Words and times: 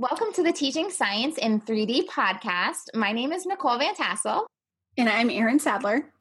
Welcome 0.00 0.32
to 0.34 0.44
the 0.44 0.52
Teaching 0.52 0.90
Science 0.90 1.38
in 1.38 1.60
3D 1.60 2.06
podcast. 2.06 2.94
My 2.94 3.10
name 3.10 3.32
is 3.32 3.46
Nicole 3.46 3.80
VanTassel. 3.80 4.44
And 4.96 5.08
I'm 5.08 5.28
Erin 5.28 5.58
Sadler. 5.58 6.12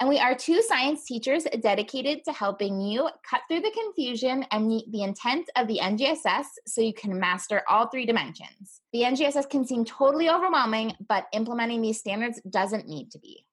And 0.00 0.08
we 0.08 0.18
are 0.18 0.34
two 0.34 0.62
science 0.62 1.04
teachers 1.04 1.46
dedicated 1.60 2.24
to 2.24 2.32
helping 2.32 2.80
you 2.80 3.10
cut 3.28 3.42
through 3.46 3.60
the 3.60 3.72
confusion 3.72 4.46
and 4.50 4.66
meet 4.66 4.90
the 4.90 5.02
intent 5.02 5.50
of 5.54 5.68
the 5.68 5.80
NGSS 5.82 6.46
so 6.66 6.80
you 6.80 6.94
can 6.94 7.20
master 7.20 7.62
all 7.68 7.88
three 7.88 8.06
dimensions. 8.06 8.80
The 8.94 9.02
NGSS 9.02 9.50
can 9.50 9.66
seem 9.66 9.84
totally 9.84 10.30
overwhelming, 10.30 10.94
but 11.06 11.26
implementing 11.34 11.82
these 11.82 11.98
standards 11.98 12.40
doesn't 12.48 12.88
need 12.88 13.10
to 13.10 13.18
be. 13.18 13.45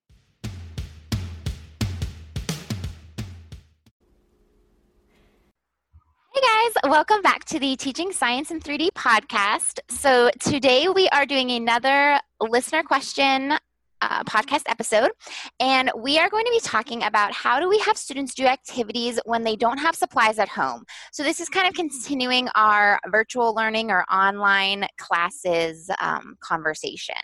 Guys, 6.63 6.73
welcome 6.91 7.21
back 7.21 7.43
to 7.45 7.59
the 7.59 7.75
Teaching 7.75 8.11
Science 8.11 8.51
in 8.51 8.59
3D 8.59 8.91
podcast. 8.91 9.79
So, 9.89 10.29
today 10.39 10.87
we 10.87 11.07
are 11.09 11.25
doing 11.25 11.51
another 11.51 12.19
listener 12.39 12.83
question 12.83 13.53
uh, 14.01 14.23
podcast 14.23 14.63
episode, 14.67 15.11
and 15.59 15.91
we 15.97 16.19
are 16.19 16.29
going 16.29 16.45
to 16.45 16.51
be 16.51 16.59
talking 16.59 17.03
about 17.03 17.33
how 17.33 17.59
do 17.59 17.67
we 17.67 17.79
have 17.79 17.97
students 17.97 18.33
do 18.33 18.45
activities 18.45 19.19
when 19.25 19.43
they 19.43 19.55
don't 19.55 19.77
have 19.77 19.95
supplies 19.95 20.39
at 20.39 20.47
home. 20.47 20.83
So, 21.11 21.23
this 21.23 21.39
is 21.39 21.49
kind 21.49 21.67
of 21.67 21.73
continuing 21.73 22.47
our 22.55 22.99
virtual 23.09 23.53
learning 23.53 23.91
or 23.91 24.03
online 24.11 24.87
classes 24.97 25.89
um, 25.99 26.35
conversation. 26.41 27.15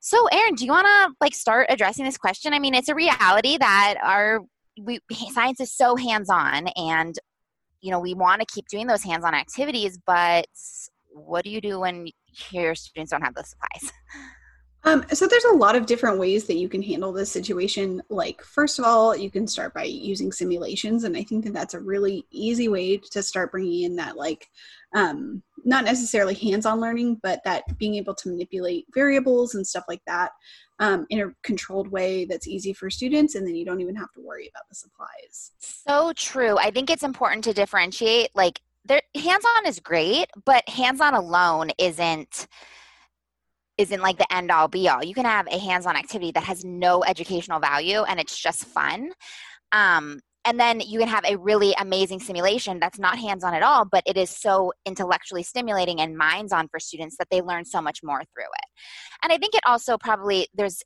So, 0.00 0.26
Erin, 0.28 0.54
do 0.54 0.64
you 0.64 0.72
want 0.72 0.86
to 0.86 1.14
like 1.20 1.34
start 1.34 1.66
addressing 1.68 2.04
this 2.04 2.18
question? 2.18 2.54
I 2.54 2.58
mean, 2.58 2.74
it's 2.74 2.88
a 2.88 2.94
reality 2.94 3.58
that 3.58 3.96
our 4.02 4.40
we, 4.80 5.00
science 5.32 5.60
is 5.60 5.72
so 5.72 5.96
hands-on 5.96 6.68
and 6.68 7.18
you 7.82 7.90
know 7.90 8.00
we 8.00 8.14
want 8.14 8.40
to 8.40 8.46
keep 8.46 8.66
doing 8.68 8.86
those 8.86 9.02
hands-on 9.02 9.34
activities 9.34 9.98
but 10.06 10.46
what 11.10 11.44
do 11.44 11.50
you 11.50 11.60
do 11.60 11.80
when 11.80 12.08
your 12.50 12.74
students 12.74 13.10
don't 13.10 13.22
have 13.22 13.34
the 13.34 13.44
supplies 13.44 13.92
um, 14.84 15.04
so 15.12 15.26
there's 15.26 15.44
a 15.44 15.56
lot 15.56 15.76
of 15.76 15.86
different 15.86 16.18
ways 16.18 16.46
that 16.46 16.56
you 16.56 16.68
can 16.68 16.82
handle 16.82 17.12
this 17.12 17.30
situation. 17.30 18.02
Like 18.08 18.42
first 18.42 18.78
of 18.78 18.84
all 18.84 19.16
you 19.16 19.30
can 19.30 19.46
start 19.46 19.74
by 19.74 19.84
using 19.84 20.32
simulations 20.32 21.04
and 21.04 21.16
i 21.16 21.22
think 21.22 21.44
that 21.44 21.52
that's 21.52 21.74
a 21.74 21.80
really 21.80 22.26
easy 22.30 22.68
way 22.68 22.96
to 22.96 23.22
start 23.22 23.52
bringing 23.52 23.82
in 23.84 23.96
that 23.96 24.16
like 24.16 24.46
um, 24.94 25.42
not 25.64 25.84
necessarily 25.84 26.34
hands-on 26.34 26.80
learning 26.80 27.18
but 27.22 27.40
that 27.44 27.64
being 27.78 27.94
able 27.94 28.14
to 28.14 28.28
manipulate 28.28 28.84
variables 28.94 29.54
and 29.54 29.66
stuff 29.66 29.84
like 29.88 30.02
that 30.06 30.30
um, 30.80 31.06
in 31.10 31.20
a 31.20 31.32
controlled 31.42 31.88
way 31.88 32.24
that's 32.24 32.48
easy 32.48 32.72
for 32.72 32.90
students 32.90 33.34
and 33.34 33.46
then 33.46 33.54
you 33.54 33.64
don't 33.64 33.80
even 33.80 33.96
have 33.96 34.12
to 34.12 34.20
worry 34.20 34.50
about 34.52 34.68
the 34.68 34.74
supplies. 34.74 35.52
So 35.60 36.12
true. 36.14 36.58
I 36.58 36.70
think 36.70 36.90
it's 36.90 37.04
important 37.04 37.44
to 37.44 37.52
differentiate 37.52 38.30
like 38.34 38.60
there 38.84 39.02
hands-on 39.14 39.66
is 39.66 39.80
great 39.80 40.26
but 40.44 40.68
hands-on 40.68 41.14
alone 41.14 41.70
isn't 41.78 42.46
isn't 43.82 44.00
like 44.00 44.18
the 44.18 44.32
end 44.32 44.50
all 44.50 44.68
be 44.68 44.88
all. 44.88 45.04
You 45.04 45.14
can 45.14 45.24
have 45.24 45.46
a 45.48 45.58
hands-on 45.58 45.96
activity 45.96 46.32
that 46.32 46.44
has 46.44 46.64
no 46.64 47.04
educational 47.04 47.60
value 47.60 48.02
and 48.02 48.18
it's 48.18 48.38
just 48.38 48.64
fun. 48.64 49.10
Um, 49.72 50.20
and 50.44 50.58
then 50.58 50.80
you 50.80 50.98
can 50.98 51.08
have 51.08 51.24
a 51.24 51.36
really 51.36 51.72
amazing 51.78 52.18
simulation 52.18 52.80
that's 52.80 52.98
not 52.98 53.18
hands-on 53.18 53.54
at 53.54 53.62
all 53.62 53.84
but 53.84 54.02
it 54.06 54.16
is 54.16 54.28
so 54.28 54.72
intellectually 54.84 55.42
stimulating 55.42 56.00
and 56.00 56.16
minds 56.16 56.52
on 56.52 56.68
for 56.68 56.80
students 56.80 57.16
that 57.18 57.28
they 57.30 57.40
learn 57.40 57.64
so 57.64 57.80
much 57.80 58.00
more 58.02 58.20
through 58.20 58.44
it. 58.44 58.68
And 59.22 59.32
i 59.32 59.38
think 59.38 59.54
it 59.54 59.62
also 59.66 59.96
probably 59.98 60.48
there's 60.54 60.82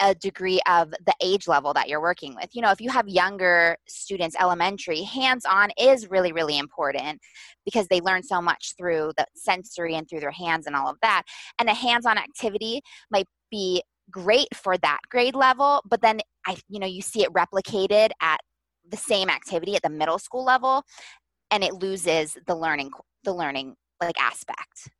a 0.00 0.14
degree 0.14 0.60
of 0.68 0.90
the 0.90 1.14
age 1.22 1.48
level 1.48 1.72
that 1.74 1.88
you're 1.88 2.00
working 2.00 2.34
with. 2.34 2.50
You 2.54 2.62
know, 2.62 2.70
if 2.70 2.80
you 2.80 2.90
have 2.90 3.08
younger 3.08 3.76
students, 3.88 4.36
elementary, 4.38 5.02
hands 5.02 5.44
on 5.44 5.70
is 5.78 6.10
really, 6.10 6.32
really 6.32 6.58
important 6.58 7.20
because 7.64 7.88
they 7.88 8.00
learn 8.00 8.22
so 8.22 8.40
much 8.40 8.74
through 8.76 9.12
the 9.16 9.26
sensory 9.34 9.94
and 9.94 10.08
through 10.08 10.20
their 10.20 10.30
hands 10.30 10.66
and 10.66 10.76
all 10.76 10.88
of 10.88 10.96
that. 11.02 11.22
And 11.58 11.68
a 11.68 11.74
hands 11.74 12.06
on 12.06 12.18
activity 12.18 12.82
might 13.10 13.26
be 13.50 13.82
great 14.10 14.48
for 14.54 14.76
that 14.78 14.98
grade 15.10 15.34
level, 15.34 15.82
but 15.88 16.02
then 16.02 16.20
I, 16.46 16.56
you 16.68 16.78
know, 16.78 16.86
you 16.86 17.02
see 17.02 17.22
it 17.22 17.32
replicated 17.32 18.10
at 18.20 18.38
the 18.88 18.96
same 18.96 19.28
activity 19.28 19.74
at 19.74 19.82
the 19.82 19.88
middle 19.88 20.18
school 20.18 20.44
level 20.44 20.84
and 21.50 21.64
it 21.64 21.74
loses 21.74 22.36
the 22.46 22.54
learning 22.54 22.90
the 23.24 23.32
learning 23.32 23.74
like 24.00 24.20
aspect 24.20 24.90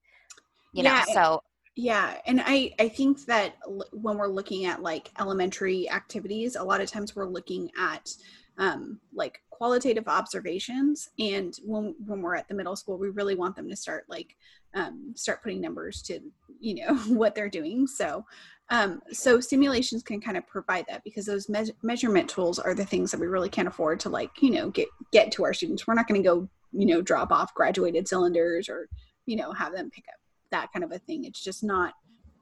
you 0.73 0.83
yeah, 0.83 1.05
know 1.07 1.15
so 1.15 1.41
yeah 1.77 2.19
and 2.27 2.41
i 2.45 2.73
i 2.79 2.89
think 2.89 3.25
that 3.27 3.55
when 3.93 4.17
we're 4.17 4.27
looking 4.27 4.65
at 4.65 4.83
like 4.83 5.11
elementary 5.21 5.89
activities 5.91 6.57
a 6.57 6.63
lot 6.63 6.81
of 6.81 6.91
times 6.91 7.15
we're 7.15 7.29
looking 7.29 7.71
at 7.79 8.11
um, 8.59 8.99
like 9.13 9.43
qualitative 9.51 10.09
observations 10.09 11.11
and 11.19 11.59
when 11.63 11.95
when 12.07 12.23
we're 12.23 12.35
at 12.35 12.49
the 12.49 12.55
middle 12.55 12.75
school 12.75 12.97
we 12.97 13.11
really 13.11 13.35
want 13.35 13.55
them 13.55 13.69
to 13.69 13.77
start 13.77 14.07
like 14.09 14.35
um, 14.75 15.13
start 15.15 15.43
putting 15.43 15.61
numbers 15.61 16.01
to 16.01 16.21
you 16.59 16.77
know 16.77 16.95
what 17.09 17.35
they're 17.35 17.51
doing 17.51 17.87
so 17.87 18.25
um, 18.69 19.01
so 19.13 19.39
simulations 19.41 20.03
can 20.03 20.21
kind 20.21 20.37
of 20.37 20.47
provide 20.47 20.87
that 20.89 21.05
because 21.05 21.27
those 21.27 21.49
me- 21.49 21.73
measurement 21.83 22.29
tools 22.29 22.59
are 22.59 22.75
the 22.75 22.85
things 22.85 23.11
that 23.11 23.21
we 23.21 23.27
really 23.29 23.49
can't 23.49 23.69
afford 23.69 24.01
to 24.01 24.09
like, 24.09 24.31
you 24.41 24.51
know, 24.51 24.71
get 24.71 24.89
get 25.13 25.31
to 25.33 25.45
our 25.45 25.55
students. 25.55 25.87
We're 25.87 25.95
not 25.95 26.09
going 26.09 26.21
to 26.21 26.29
go, 26.29 26.49
you 26.73 26.87
know, 26.87 27.01
drop 27.01 27.31
off 27.31 27.55
graduated 27.55 28.09
cylinders 28.09 28.69
or, 28.69 28.89
you 29.25 29.37
know, 29.37 29.53
have 29.53 29.73
them 29.73 29.91
pick 29.91 30.05
up 30.09 30.19
that 30.51 30.73
kind 30.73 30.85
of 30.85 30.93
a 30.93 30.99
thing. 30.99 31.25
It's 31.25 31.43
just 31.43 31.65
not 31.65 31.95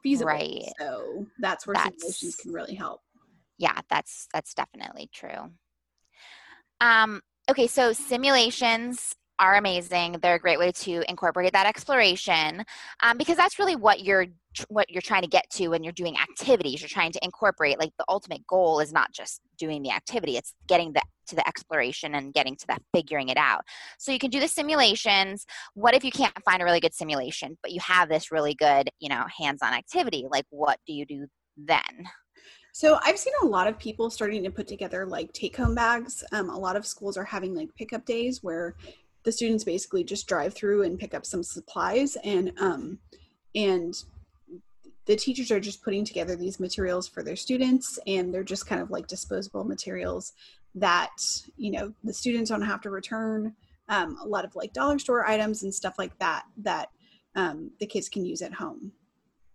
feasible. 0.03 0.29
Right. 0.29 0.65
So 0.79 1.27
that's 1.39 1.67
where 1.67 1.75
that's, 1.75 2.01
simulations 2.01 2.37
can 2.37 2.53
really 2.53 2.75
help. 2.75 3.01
Yeah, 3.59 3.79
that's 3.89 4.29
that's 4.33 4.55
definitely 4.55 5.09
true. 5.13 5.51
Um, 6.81 7.21
okay, 7.51 7.67
so 7.67 7.93
simulations 7.93 9.15
are 9.39 9.57
amazing. 9.57 10.17
They're 10.23 10.37
a 10.37 10.41
great 10.41 10.59
way 10.59 10.71
to 10.73 11.03
incorporate 11.09 11.53
that 11.53 11.67
exploration 11.67 12.65
um, 13.03 13.19
because 13.19 13.37
that's 13.37 13.59
really 13.59 13.77
what 13.77 14.03
you're 14.03 14.27
what 14.69 14.89
you're 14.89 15.03
trying 15.03 15.23
to 15.23 15.29
get 15.29 15.51
to 15.51 15.69
when 15.69 15.83
you're 15.83 15.93
doing 15.93 16.17
activities. 16.17 16.81
You're 16.81 16.89
trying 16.89 17.13
to 17.13 17.21
incorporate 17.23 17.79
like 17.79 17.91
the 17.99 18.05
ultimate 18.09 18.47
goal 18.47 18.81
is 18.81 18.93
not 18.93 19.13
just 19.13 19.41
doing 19.59 19.83
the 19.83 19.91
activity; 19.91 20.37
it's 20.37 20.55
getting 20.69 20.93
the, 20.93 21.03
to 21.27 21.37
the 21.37 21.47
exploration 21.49 22.15
and 22.15 22.35
getting 22.35 22.57
to 22.57 22.67
that 22.69 22.83
figuring 22.95 23.29
it 23.29 23.37
out. 23.37 23.63
So 23.99 24.13
you 24.13 24.19
can 24.19 24.31
do 24.31 24.41
the 24.41 24.49
simulations. 24.49 25.47
What 25.75 25.95
if 25.95 26.05
you 26.05 26.11
can't 26.11 26.33
find 26.45 26.63
a 26.63 26.65
really 26.65 26.81
good 26.81 26.95
simulation, 26.95 27.59
but 27.63 27.73
you 27.73 27.81
have 27.81 28.09
this 28.09 28.33
really 28.33 28.55
good, 28.55 28.89
you 29.01 29.09
know, 29.09 29.25
hands-on 29.39 29.73
activity? 29.73 30.27
Like, 30.31 30.47
what 30.51 30.79
do 30.87 30.93
you 30.93 31.07
do 31.07 31.27
then? 31.57 31.81
So 32.73 32.99
I've 33.05 33.19
seen 33.19 33.33
a 33.43 33.47
lot 33.47 33.69
of 33.69 33.79
people 33.79 34.11
starting 34.11 34.43
to 34.43 34.51
put 34.51 34.67
together 34.67 35.07
like 35.07 35.33
take 35.33 35.57
home 35.57 35.77
bags. 35.77 36.25
Um, 36.33 36.51
a 36.51 36.59
lot 36.59 36.75
of 36.75 36.85
schools 36.85 37.17
are 37.17 37.25
having 37.25 37.55
like 37.55 37.69
pickup 37.77 38.05
days 38.05 38.43
where 38.43 38.75
the 39.23 39.31
students 39.31 39.63
basically 39.63 40.03
just 40.03 40.27
drive 40.27 40.55
through 40.55 40.83
and 40.83 40.99
pick 40.99 41.15
up 41.15 41.25
some 41.25 41.43
supplies 41.43 42.17
and 42.25 42.53
um, 42.59 42.99
and 43.55 43.95
the 45.07 45.17
teachers 45.17 45.51
are 45.51 45.61
just 45.61 45.83
putting 45.83 46.05
together 46.05 46.35
these 46.35 46.59
materials 46.59 47.07
for 47.07 47.23
their 47.23 47.37
students 47.37 47.99
and 48.07 48.33
they're 48.33 48.43
just 48.43 48.67
kind 48.67 48.81
of 48.81 48.91
like 48.91 49.07
disposable 49.07 49.65
materials 49.65 50.33
that 50.75 51.15
you 51.57 51.71
know 51.71 51.93
the 52.03 52.13
students 52.13 52.51
don't 52.51 52.63
have 52.63 52.81
to 52.81 52.91
return 52.91 53.55
um, 53.89 54.17
a 54.23 54.27
lot 54.27 54.45
of 54.45 54.55
like 54.57 54.73
dollar 54.73 54.99
store 54.99 55.27
items 55.27 55.63
and 55.63 55.75
stuff 55.75 55.95
like 55.99 56.19
that 56.19 56.45
that 56.57 56.89
um, 57.37 57.71
the 57.81 57.87
kids 57.87 58.09
can 58.09 58.25
use 58.25 58.43
at 58.43 58.53
home 58.53 58.93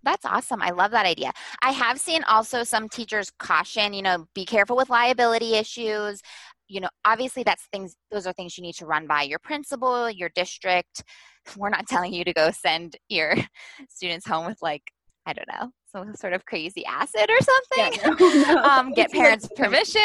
that's 0.02 0.24
awesome. 0.24 0.62
I 0.62 0.70
love 0.70 0.92
that 0.92 1.06
idea. 1.06 1.34
I 1.62 1.72
have 1.72 2.00
seen 2.00 2.24
also 2.24 2.64
some 2.64 2.88
teachers 2.88 3.30
caution, 3.38 3.94
you 3.94 4.02
know, 4.02 4.28
be 4.34 4.46
careful 4.46 4.78
with 4.78 4.90
liability 4.90 5.56
issues 5.56 6.22
you 6.70 6.80
know 6.80 6.88
obviously 7.04 7.44
that's 7.44 7.68
things 7.74 7.98
those 8.12 8.26
are 8.26 8.34
things 8.34 8.58
you 8.58 8.62
need 8.62 8.76
to 8.76 8.86
run 8.86 9.08
by 9.08 9.24
your 9.24 9.40
principal 9.40 10.10
your 10.10 10.30
district 10.36 11.04
we're 11.58 11.70
not 11.70 11.88
telling 11.88 12.14
you 12.14 12.24
to 12.24 12.32
go 12.32 12.52
send 12.52 12.96
your 13.10 13.36
students 13.90 14.26
home 14.26 14.46
with 14.46 14.60
like 14.62 14.84
I 15.30 15.34
don't 15.34 15.48
know, 15.48 15.72
some 15.92 16.16
sort 16.16 16.34
of 16.34 16.46
crazy 16.46 16.84
acid 16.86 17.30
or 17.30 17.38
something. 17.40 18.02
Yeah, 18.02 18.16
no, 18.20 18.54
no. 18.56 18.64
um, 18.70 18.94
get 18.94 19.12
parents' 19.12 19.48
permission, 19.56 20.02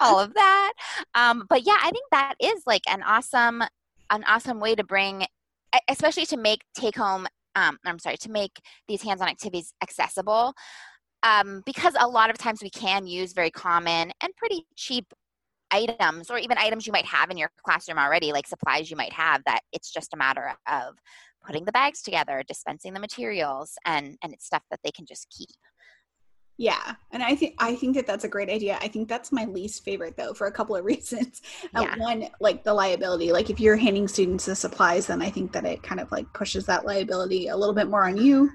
all 0.00 0.20
of 0.20 0.34
that. 0.34 0.72
Um, 1.16 1.46
but 1.48 1.66
yeah, 1.66 1.78
I 1.82 1.90
think 1.90 2.04
that 2.12 2.34
is 2.40 2.62
like 2.64 2.82
an 2.88 3.02
awesome, 3.02 3.62
an 4.10 4.24
awesome 4.24 4.60
way 4.60 4.76
to 4.76 4.84
bring, 4.84 5.26
especially 5.88 6.26
to 6.26 6.36
make 6.36 6.60
take 6.76 6.96
home. 6.96 7.26
Um, 7.56 7.78
I'm 7.84 7.98
sorry, 7.98 8.18
to 8.18 8.30
make 8.30 8.52
these 8.86 9.02
hands-on 9.02 9.28
activities 9.28 9.72
accessible, 9.82 10.54
um, 11.24 11.62
because 11.66 11.94
a 11.98 12.06
lot 12.06 12.30
of 12.30 12.38
times 12.38 12.62
we 12.62 12.70
can 12.70 13.08
use 13.08 13.32
very 13.32 13.50
common 13.50 14.12
and 14.22 14.36
pretty 14.36 14.64
cheap 14.76 15.12
items, 15.72 16.30
or 16.30 16.38
even 16.38 16.56
items 16.56 16.86
you 16.86 16.92
might 16.92 17.06
have 17.06 17.30
in 17.30 17.36
your 17.36 17.50
classroom 17.64 17.98
already, 17.98 18.30
like 18.30 18.46
supplies 18.46 18.92
you 18.92 18.96
might 18.96 19.12
have. 19.12 19.42
That 19.44 19.60
it's 19.72 19.90
just 19.90 20.14
a 20.14 20.16
matter 20.16 20.54
of 20.70 20.94
putting 21.48 21.64
the 21.64 21.72
bags 21.72 22.02
together, 22.02 22.44
dispensing 22.46 22.92
the 22.92 23.00
materials, 23.00 23.72
and 23.86 24.16
and 24.22 24.32
it's 24.34 24.44
stuff 24.44 24.62
that 24.70 24.80
they 24.84 24.90
can 24.92 25.06
just 25.06 25.26
keep. 25.36 25.48
Yeah, 26.58 26.94
and 27.12 27.22
I 27.22 27.34
think 27.36 27.54
I 27.58 27.74
think 27.74 27.94
that 27.96 28.06
that's 28.06 28.24
a 28.24 28.28
great 28.28 28.50
idea. 28.50 28.78
I 28.82 28.88
think 28.88 29.08
that's 29.08 29.32
my 29.32 29.44
least 29.44 29.84
favorite 29.84 30.16
though, 30.16 30.34
for 30.34 30.48
a 30.48 30.52
couple 30.52 30.76
of 30.76 30.84
reasons. 30.92 31.40
Uh, 31.74 31.82
Yeah. 31.82 31.96
one, 31.96 32.28
like 32.40 32.64
the 32.64 32.74
liability. 32.74 33.32
Like 33.32 33.48
if 33.48 33.58
you're 33.58 33.76
handing 33.76 34.08
students 34.08 34.44
the 34.44 34.54
supplies, 34.54 35.06
then 35.06 35.22
I 35.22 35.30
think 35.30 35.52
that 35.52 35.64
it 35.64 35.82
kind 35.82 36.00
of 36.00 36.12
like 36.12 36.30
pushes 36.34 36.66
that 36.66 36.84
liability 36.84 37.48
a 37.48 37.56
little 37.56 37.74
bit 37.74 37.88
more 37.88 38.04
on 38.06 38.16
you. 38.16 38.50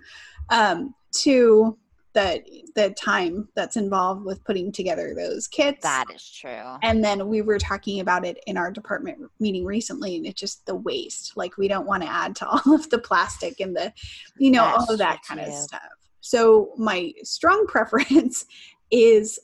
Um, 0.50 0.94
two, 1.13 1.78
the 2.13 2.44
the 2.75 2.92
time 2.92 3.48
that's 3.56 3.75
involved 3.75 4.24
with 4.24 4.44
putting 4.44 4.71
together 4.71 5.13
those 5.15 5.48
kits. 5.48 5.83
That 5.83 6.06
is 6.13 6.30
true. 6.31 6.77
and 6.81 7.04
then 7.04 7.27
we 7.27 7.42
were 7.42 7.60
talking 7.60 8.00
about 8.00 8.25
it 8.25 8.39
in 8.48 8.57
our 8.57 8.71
department 8.71 9.19
meeting 9.39 9.65
recently, 9.65 10.15
and 10.15 10.25
it's 10.25 10.39
just 10.39 10.65
the 10.65 10.75
waste. 10.75 11.36
Like 11.36 11.57
we 11.57 11.68
don't 11.68 11.88
want 11.88 12.04
to 12.04 12.10
add 12.10 12.36
to 12.38 12.48
all 12.50 12.74
of 12.74 12.89
the 12.89 13.00
plastic 13.00 13.60
and 13.60 13.75
the, 13.75 13.94
you 14.38 14.51
know, 14.51 14.63
all 14.63 14.92
of 14.92 15.00
that 15.00 15.21
kind 15.27 15.39
of 15.39 15.54
stuff. 15.54 15.81
So 16.21 16.71
my 16.77 17.13
strong 17.24 17.65
preference 17.68 18.45
is 18.92 19.39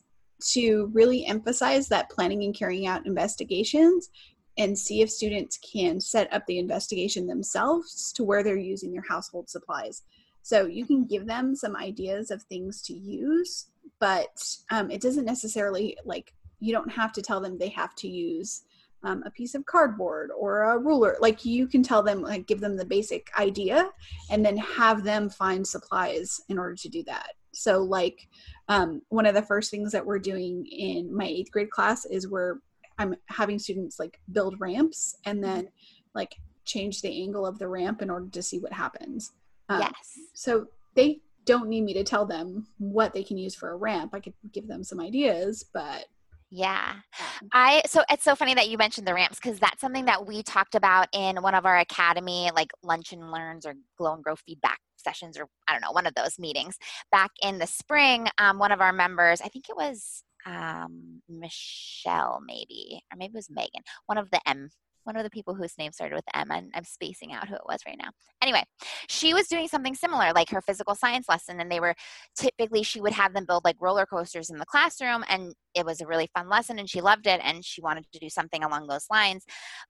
to 0.51 0.89
really 0.93 1.25
emphasize 1.25 1.89
that 1.89 2.09
planning 2.09 2.43
and 2.43 2.55
carrying 2.55 2.87
out 2.87 3.05
investigations 3.05 4.09
and 4.57 4.77
see 4.77 5.01
if 5.01 5.09
students 5.09 5.57
can 5.57 5.99
set 5.99 6.31
up 6.33 6.45
the 6.45 6.59
investigation 6.59 7.27
themselves 7.27 8.11
to 8.13 8.23
where 8.23 8.43
they're 8.43 8.57
using 8.57 8.91
their 8.91 9.05
household 9.07 9.49
supplies. 9.49 10.03
So 10.41 10.65
you 10.65 10.85
can 10.85 11.05
give 11.05 11.25
them 11.25 11.55
some 11.55 11.75
ideas 11.75 12.31
of 12.31 12.43
things 12.43 12.81
to 12.83 12.93
use, 12.93 13.67
but 13.99 14.43
um, 14.71 14.89
it 14.89 15.01
doesn't 15.01 15.25
necessarily 15.25 15.97
like 16.05 16.33
you 16.59 16.73
don't 16.73 16.91
have 16.91 17.13
to 17.13 17.21
tell 17.21 17.39
them 17.39 17.57
they 17.57 17.69
have 17.69 17.95
to 17.95 18.07
use 18.07 18.63
um, 19.03 19.23
a 19.25 19.31
piece 19.31 19.55
of 19.55 19.65
cardboard 19.65 20.29
or 20.37 20.63
a 20.63 20.77
ruler. 20.77 21.17
Like 21.21 21.45
you 21.45 21.67
can 21.67 21.83
tell 21.83 22.03
them, 22.03 22.21
like 22.21 22.47
give 22.47 22.59
them 22.59 22.75
the 22.75 22.85
basic 22.85 23.29
idea, 23.39 23.89
and 24.29 24.45
then 24.45 24.57
have 24.57 25.03
them 25.03 25.29
find 25.29 25.65
supplies 25.65 26.41
in 26.49 26.57
order 26.57 26.75
to 26.75 26.89
do 26.89 27.03
that. 27.03 27.31
So 27.51 27.79
like 27.79 28.27
um, 28.67 29.01
one 29.09 29.25
of 29.25 29.35
the 29.35 29.41
first 29.41 29.71
things 29.71 29.91
that 29.91 30.05
we're 30.05 30.19
doing 30.19 30.65
in 30.65 31.15
my 31.15 31.25
eighth 31.25 31.51
grade 31.51 31.71
class 31.71 32.05
is 32.05 32.27
we're 32.27 32.55
I'm 32.97 33.15
having 33.27 33.57
students 33.57 33.97
like 33.97 34.19
build 34.31 34.59
ramps 34.59 35.15
and 35.25 35.41
then 35.41 35.69
like 36.13 36.35
change 36.65 37.01
the 37.01 37.21
angle 37.23 37.45
of 37.45 37.57
the 37.57 37.67
ramp 37.67 38.01
in 38.01 38.09
order 38.09 38.27
to 38.27 38.43
see 38.43 38.59
what 38.59 38.73
happens. 38.73 39.31
Um, 39.69 39.81
yes. 39.81 40.17
So 40.33 40.67
they 40.95 41.21
don't 41.45 41.69
need 41.69 41.81
me 41.83 41.93
to 41.93 42.03
tell 42.03 42.25
them 42.25 42.67
what 42.77 43.13
they 43.13 43.23
can 43.23 43.37
use 43.37 43.55
for 43.55 43.71
a 43.71 43.75
ramp. 43.75 44.13
I 44.13 44.19
could 44.19 44.33
give 44.51 44.67
them 44.67 44.83
some 44.83 44.99
ideas, 44.99 45.63
but 45.73 46.05
Yeah. 46.51 46.95
um, 47.19 47.49
I 47.53 47.81
so 47.85 48.03
it's 48.09 48.23
so 48.23 48.35
funny 48.35 48.53
that 48.55 48.69
you 48.69 48.77
mentioned 48.77 49.07
the 49.07 49.13
ramps 49.13 49.39
because 49.41 49.59
that's 49.59 49.81
something 49.81 50.05
that 50.05 50.25
we 50.27 50.43
talked 50.43 50.75
about 50.75 51.07
in 51.13 51.41
one 51.41 51.55
of 51.55 51.65
our 51.65 51.77
academy 51.77 52.49
like 52.55 52.71
lunch 52.83 53.13
and 53.13 53.31
learns 53.31 53.65
or 53.65 53.73
glow 53.97 54.13
and 54.13 54.23
grow 54.23 54.35
feedback 54.35 54.79
sessions 54.97 55.37
or 55.37 55.47
I 55.67 55.71
don't 55.73 55.81
know 55.81 55.91
one 55.91 56.05
of 56.07 56.13
those 56.15 56.37
meetings 56.39 56.77
back 57.11 57.31
in 57.41 57.57
the 57.57 57.67
spring. 57.67 58.27
Um, 58.37 58.59
one 58.59 58.71
of 58.71 58.81
our 58.81 58.93
members, 58.93 59.41
I 59.41 59.47
think 59.47 59.69
it 59.69 59.77
was 59.77 60.23
um, 60.45 61.21
Michelle 61.29 62.41
maybe 62.45 63.01
or 63.11 63.17
maybe 63.17 63.31
it 63.33 63.37
was 63.37 63.49
Megan, 63.49 63.83
one 64.07 64.17
of 64.17 64.29
the 64.31 64.41
M. 64.47 64.69
One 65.09 65.15
of 65.15 65.23
the 65.23 65.31
people 65.31 65.55
whose 65.55 65.75
name 65.79 65.91
started 65.91 66.13
with 66.13 66.25
M, 66.35 66.51
and 66.51 66.71
I'm 66.75 66.83
spacing 66.83 67.33
out 67.33 67.47
who 67.47 67.55
it 67.55 67.61
was 67.67 67.79
right 67.87 67.97
now. 67.99 68.09
Anyway, 68.43 68.61
she 69.07 69.33
was 69.33 69.47
doing 69.47 69.67
something 69.67 69.95
similar, 69.95 70.31
like 70.35 70.51
her 70.51 70.61
physical 70.61 70.93
science 70.93 71.27
lesson, 71.27 71.59
and 71.59 71.71
they 71.71 71.79
were 71.79 71.95
typically 72.37 72.83
she 72.83 73.01
would 73.01 73.13
have 73.13 73.33
them 73.33 73.45
build 73.45 73.65
like 73.65 73.75
roller 73.79 74.05
coasters 74.05 74.51
in 74.51 74.59
the 74.59 74.67
classroom 74.67 75.23
and 75.27 75.55
it 75.73 75.83
was 75.83 75.99
a 75.99 76.05
really 76.05 76.29
fun 76.37 76.47
lesson 76.47 76.77
and 76.77 76.87
she 76.87 77.01
loved 77.01 77.25
it 77.25 77.41
and 77.43 77.65
she 77.65 77.81
wanted 77.81 78.05
to 78.13 78.19
do 78.19 78.29
something 78.29 78.63
along 78.63 78.87
those 78.87 79.05
lines 79.09 79.45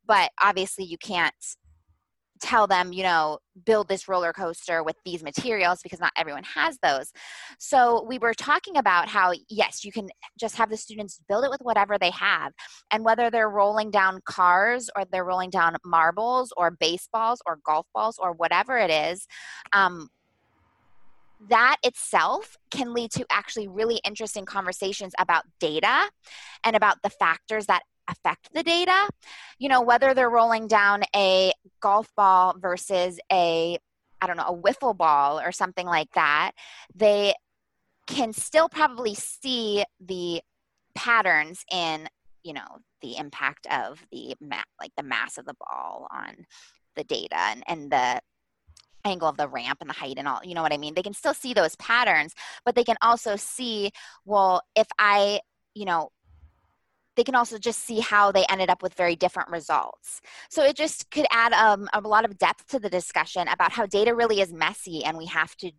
but 0.07 0.31
obviously 0.41 0.85
you 0.85 0.97
can't 0.97 1.33
tell 2.41 2.67
them 2.67 2.93
you 2.93 3.03
know 3.03 3.39
build 3.65 3.87
this 3.87 4.07
roller 4.07 4.31
coaster 4.31 4.83
with 4.83 4.95
these 5.03 5.23
materials 5.23 5.81
because 5.81 5.99
not 5.99 6.13
everyone 6.17 6.43
has 6.43 6.77
those. 6.81 7.11
So 7.57 8.03
we 8.07 8.17
were 8.17 8.33
talking 8.33 8.77
about 8.77 9.07
how 9.09 9.33
yes 9.49 9.83
you 9.83 9.91
can 9.91 10.09
just 10.39 10.55
have 10.55 10.69
the 10.69 10.77
students 10.77 11.19
build 11.27 11.43
it 11.43 11.49
with 11.49 11.61
whatever 11.61 11.97
they 11.97 12.11
have 12.11 12.53
and 12.91 13.03
whether 13.03 13.29
they're 13.29 13.49
rolling 13.49 13.91
down 13.91 14.21
cars 14.25 14.89
or 14.95 15.05
they're 15.05 15.25
rolling 15.25 15.49
down 15.49 15.75
marbles 15.85 16.53
or 16.55 16.71
baseballs 16.71 17.41
or 17.45 17.59
golf 17.65 17.87
balls 17.93 18.17
or 18.19 18.33
whatever 18.33 18.77
it 18.77 18.89
is 18.89 19.27
um, 19.73 20.09
that 21.47 21.77
itself 21.83 22.57
can 22.69 22.93
lead 22.93 23.11
to 23.11 23.25
actually 23.31 23.67
really 23.67 24.01
interesting 24.03 24.45
conversations 24.45 25.13
about 25.19 25.45
data 25.59 26.09
and 26.63 26.75
about 26.75 27.01
the 27.01 27.09
factors 27.09 27.65
that 27.67 27.83
affect 28.09 28.53
the 28.53 28.63
data. 28.63 29.09
You 29.57 29.69
know, 29.69 29.81
whether 29.81 30.13
they're 30.13 30.29
rolling 30.29 30.67
down 30.67 31.03
a 31.15 31.51
golf 31.81 32.09
ball 32.15 32.55
versus 32.59 33.19
a, 33.31 33.77
I 34.21 34.27
don't 34.27 34.37
know, 34.37 34.43
a 34.47 34.55
wiffle 34.55 34.97
ball 34.97 35.39
or 35.39 35.51
something 35.51 35.85
like 35.85 36.11
that, 36.13 36.51
they 36.95 37.33
can 38.07 38.33
still 38.33 38.69
probably 38.69 39.13
see 39.15 39.83
the 39.99 40.41
patterns 40.95 41.63
in, 41.71 42.07
you 42.43 42.53
know, 42.53 42.79
the 43.01 43.17
impact 43.17 43.67
of 43.67 44.03
the 44.11 44.35
ma- 44.41 44.63
like 44.79 44.91
the 44.97 45.03
mass 45.03 45.37
of 45.37 45.45
the 45.45 45.55
ball 45.59 46.07
on 46.11 46.45
the 46.95 47.03
data 47.03 47.37
and, 47.37 47.63
and 47.67 47.91
the 47.91 48.19
angle 49.05 49.29
of 49.29 49.37
the 49.37 49.47
ramp 49.47 49.77
and 49.81 49.89
the 49.89 49.93
height 49.93 50.15
and 50.17 50.27
all 50.27 50.41
you 50.43 50.53
know 50.53 50.61
what 50.61 50.73
i 50.73 50.77
mean 50.77 50.93
they 50.93 51.01
can 51.01 51.13
still 51.13 51.33
see 51.33 51.53
those 51.53 51.75
patterns 51.77 52.33
but 52.65 52.75
they 52.75 52.83
can 52.83 52.97
also 53.01 53.37
see 53.37 53.89
well 54.25 54.61
if 54.75 54.87
i 54.99 55.39
you 55.73 55.85
know 55.85 56.09
they 57.19 57.23
can 57.25 57.35
also 57.35 57.57
just 57.57 57.85
see 57.85 57.99
how 57.99 58.31
they 58.31 58.45
ended 58.47 58.69
up 58.69 58.81
with 58.81 58.93
very 58.93 59.13
different 59.13 59.49
results. 59.49 60.21
So 60.49 60.63
it 60.63 60.77
just 60.77 61.11
could 61.11 61.25
add 61.31 61.51
um, 61.51 61.89
a 61.91 61.99
lot 61.99 62.23
of 62.23 62.37
depth 62.37 62.69
to 62.69 62.79
the 62.79 62.89
discussion 62.89 63.49
about 63.49 63.73
how 63.73 63.85
data 63.85 64.15
really 64.15 64.39
is 64.39 64.53
messy 64.53 65.03
and 65.03 65.17
we 65.17 65.25
have 65.25 65.53
to 65.57 65.73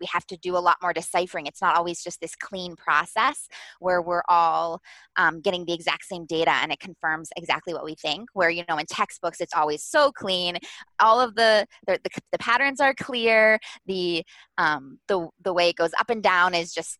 we 0.00 0.06
have 0.10 0.24
to 0.28 0.38
do 0.38 0.56
a 0.56 0.58
lot 0.58 0.78
more 0.80 0.94
deciphering. 0.94 1.44
It's 1.44 1.60
not 1.60 1.76
always 1.76 2.02
just 2.02 2.22
this 2.22 2.34
clean 2.34 2.76
process 2.76 3.46
where 3.80 4.00
we're 4.00 4.22
all 4.26 4.80
um, 5.16 5.42
getting 5.42 5.66
the 5.66 5.74
exact 5.74 6.06
same 6.06 6.24
data 6.24 6.52
and 6.52 6.72
it 6.72 6.80
confirms 6.80 7.28
exactly 7.36 7.74
what 7.74 7.84
we 7.84 7.94
think 7.94 8.30
where 8.32 8.48
you 8.48 8.64
know 8.66 8.78
in 8.78 8.86
textbooks 8.86 9.42
it's 9.42 9.52
always 9.54 9.84
so 9.84 10.10
clean. 10.10 10.56
All 10.98 11.20
of 11.20 11.34
the 11.34 11.66
the, 11.86 12.00
the, 12.02 12.10
the 12.32 12.38
patterns 12.38 12.80
are 12.80 12.94
clear. 12.94 13.58
The 13.84 14.24
um, 14.56 14.98
the 15.08 15.28
the 15.44 15.52
way 15.52 15.68
it 15.68 15.76
goes 15.76 15.92
up 16.00 16.08
and 16.08 16.22
down 16.22 16.54
is 16.54 16.72
just 16.72 16.98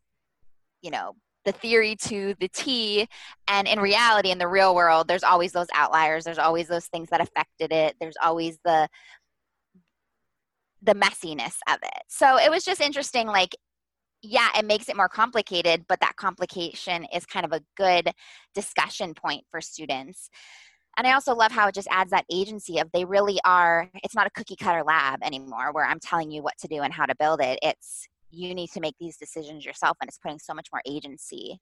you 0.82 0.90
know 0.90 1.14
the 1.44 1.52
theory 1.52 1.96
to 1.96 2.34
the 2.38 2.48
T. 2.48 3.08
And 3.48 3.66
in 3.66 3.80
reality, 3.80 4.30
in 4.30 4.38
the 4.38 4.48
real 4.48 4.74
world, 4.74 5.08
there's 5.08 5.24
always 5.24 5.52
those 5.52 5.68
outliers. 5.74 6.24
There's 6.24 6.38
always 6.38 6.68
those 6.68 6.86
things 6.86 7.08
that 7.10 7.20
affected 7.20 7.72
it. 7.72 7.96
There's 8.00 8.16
always 8.22 8.58
the 8.64 8.88
the 10.82 10.94
messiness 10.94 11.56
of 11.68 11.78
it. 11.82 12.02
So 12.08 12.38
it 12.38 12.50
was 12.50 12.64
just 12.64 12.80
interesting. 12.80 13.26
Like, 13.26 13.54
yeah, 14.22 14.48
it 14.58 14.64
makes 14.64 14.88
it 14.88 14.96
more 14.96 15.08
complicated, 15.08 15.84
but 15.88 16.00
that 16.00 16.16
complication 16.16 17.06
is 17.14 17.26
kind 17.26 17.44
of 17.44 17.52
a 17.52 17.62
good 17.76 18.12
discussion 18.54 19.14
point 19.14 19.44
for 19.50 19.60
students. 19.60 20.30
And 20.96 21.06
I 21.06 21.12
also 21.12 21.34
love 21.34 21.52
how 21.52 21.68
it 21.68 21.74
just 21.74 21.88
adds 21.90 22.10
that 22.10 22.24
agency 22.30 22.78
of 22.78 22.90
they 22.92 23.04
really 23.04 23.38
are, 23.44 23.88
it's 24.02 24.14
not 24.14 24.26
a 24.26 24.30
cookie 24.30 24.56
cutter 24.56 24.82
lab 24.82 25.20
anymore 25.22 25.72
where 25.72 25.86
I'm 25.86 26.00
telling 26.00 26.30
you 26.30 26.42
what 26.42 26.58
to 26.58 26.68
do 26.68 26.82
and 26.82 26.92
how 26.92 27.06
to 27.06 27.14
build 27.14 27.40
it. 27.40 27.58
It's 27.62 28.08
you 28.30 28.54
need 28.54 28.70
to 28.70 28.80
make 28.80 28.94
these 29.00 29.16
decisions 29.16 29.64
yourself 29.64 29.96
and 30.00 30.08
it's 30.08 30.18
putting 30.18 30.38
so 30.38 30.54
much 30.54 30.68
more 30.72 30.82
agency 30.86 31.58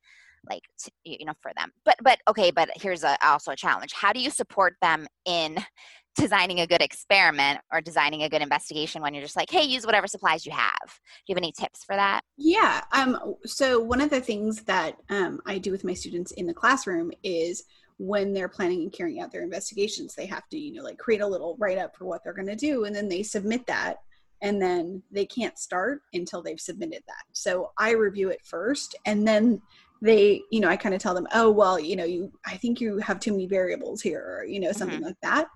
like 0.48 0.62
to, 0.78 0.90
you 1.04 1.25
know 1.25 1.32
for 1.40 1.52
them. 1.56 1.70
But 1.84 1.96
but 2.02 2.18
okay 2.28 2.50
but 2.50 2.70
here's 2.76 3.04
a, 3.04 3.16
also 3.25 3.52
a 3.52 3.56
challenge. 3.56 3.92
How 3.92 4.12
do 4.12 4.20
you 4.20 4.30
support 4.30 4.75
them 4.80 5.06
in 5.25 5.58
designing 6.16 6.60
a 6.60 6.66
good 6.66 6.82
experiment 6.82 7.60
or 7.72 7.80
designing 7.80 8.25
a 8.25 8.28
good 8.28 8.42
investigation 8.42 9.00
when 9.00 9.14
you're 9.14 9.22
just 9.22 9.37
like 9.37 9.50
hey 9.50 9.62
use 9.62 9.87
whatever 9.87 10.06
supplies 10.06 10.44
you 10.46 10.52
have. 10.52 10.75
Do 10.84 11.25
you 11.28 11.34
have 11.34 11.38
any 11.38 11.52
tips 11.52 11.84
for 11.84 11.96
that? 11.96 12.22
Yeah. 12.37 12.82
Um, 12.92 13.37
so 13.44 13.80
one 13.80 14.00
of 14.00 14.10
the 14.10 14.20
things 14.20 14.62
that 14.64 14.96
um, 15.10 15.40
I 15.46 15.58
do 15.58 15.70
with 15.70 15.84
my 15.84 15.94
students 15.94 16.32
in 16.32 16.46
the 16.46 16.54
classroom 16.54 17.12
is 17.22 17.64
when 17.98 18.32
they're 18.32 18.48
planning 18.48 18.82
and 18.82 18.92
carrying 18.92 19.20
out 19.20 19.32
their 19.32 19.42
investigations, 19.42 20.14
they 20.14 20.26
have 20.26 20.48
to, 20.48 20.58
you 20.58 20.72
know, 20.72 20.82
like 20.82 20.98
create 20.98 21.20
a 21.20 21.26
little 21.26 21.56
write 21.58 21.78
up 21.78 21.96
for 21.96 22.04
what 22.04 22.22
they're 22.22 22.32
going 22.32 22.46
to 22.46 22.56
do, 22.56 22.84
and 22.84 22.94
then 22.94 23.08
they 23.08 23.22
submit 23.22 23.66
that, 23.66 23.98
and 24.42 24.61
then 24.61 25.02
they 25.11 25.26
can't 25.26 25.59
start 25.59 26.02
until 26.12 26.42
they've 26.42 26.61
submitted 26.61 27.02
that. 27.07 27.25
So 27.33 27.73
I 27.78 27.92
review 27.92 28.28
it 28.30 28.45
first, 28.45 28.95
and 29.04 29.26
then 29.26 29.62
they, 30.00 30.42
you 30.50 30.61
know, 30.61 30.68
I 30.68 30.76
kind 30.76 30.95
of 30.95 31.00
tell 31.00 31.14
them, 31.14 31.26
oh 31.35 31.50
well, 31.50 31.78
you 31.78 31.97
know, 31.97 32.04
you, 32.04 32.33
I 32.47 32.57
think 32.57 32.80
you 32.80 32.99
have 32.99 33.18
too 33.18 33.33
many 33.33 33.47
variables 33.47 34.00
here, 34.00 34.38
or 34.38 34.45
you 34.45 34.61
know, 34.61 34.73
something 34.73 35.00
like 35.02 35.21
that. 35.23 35.49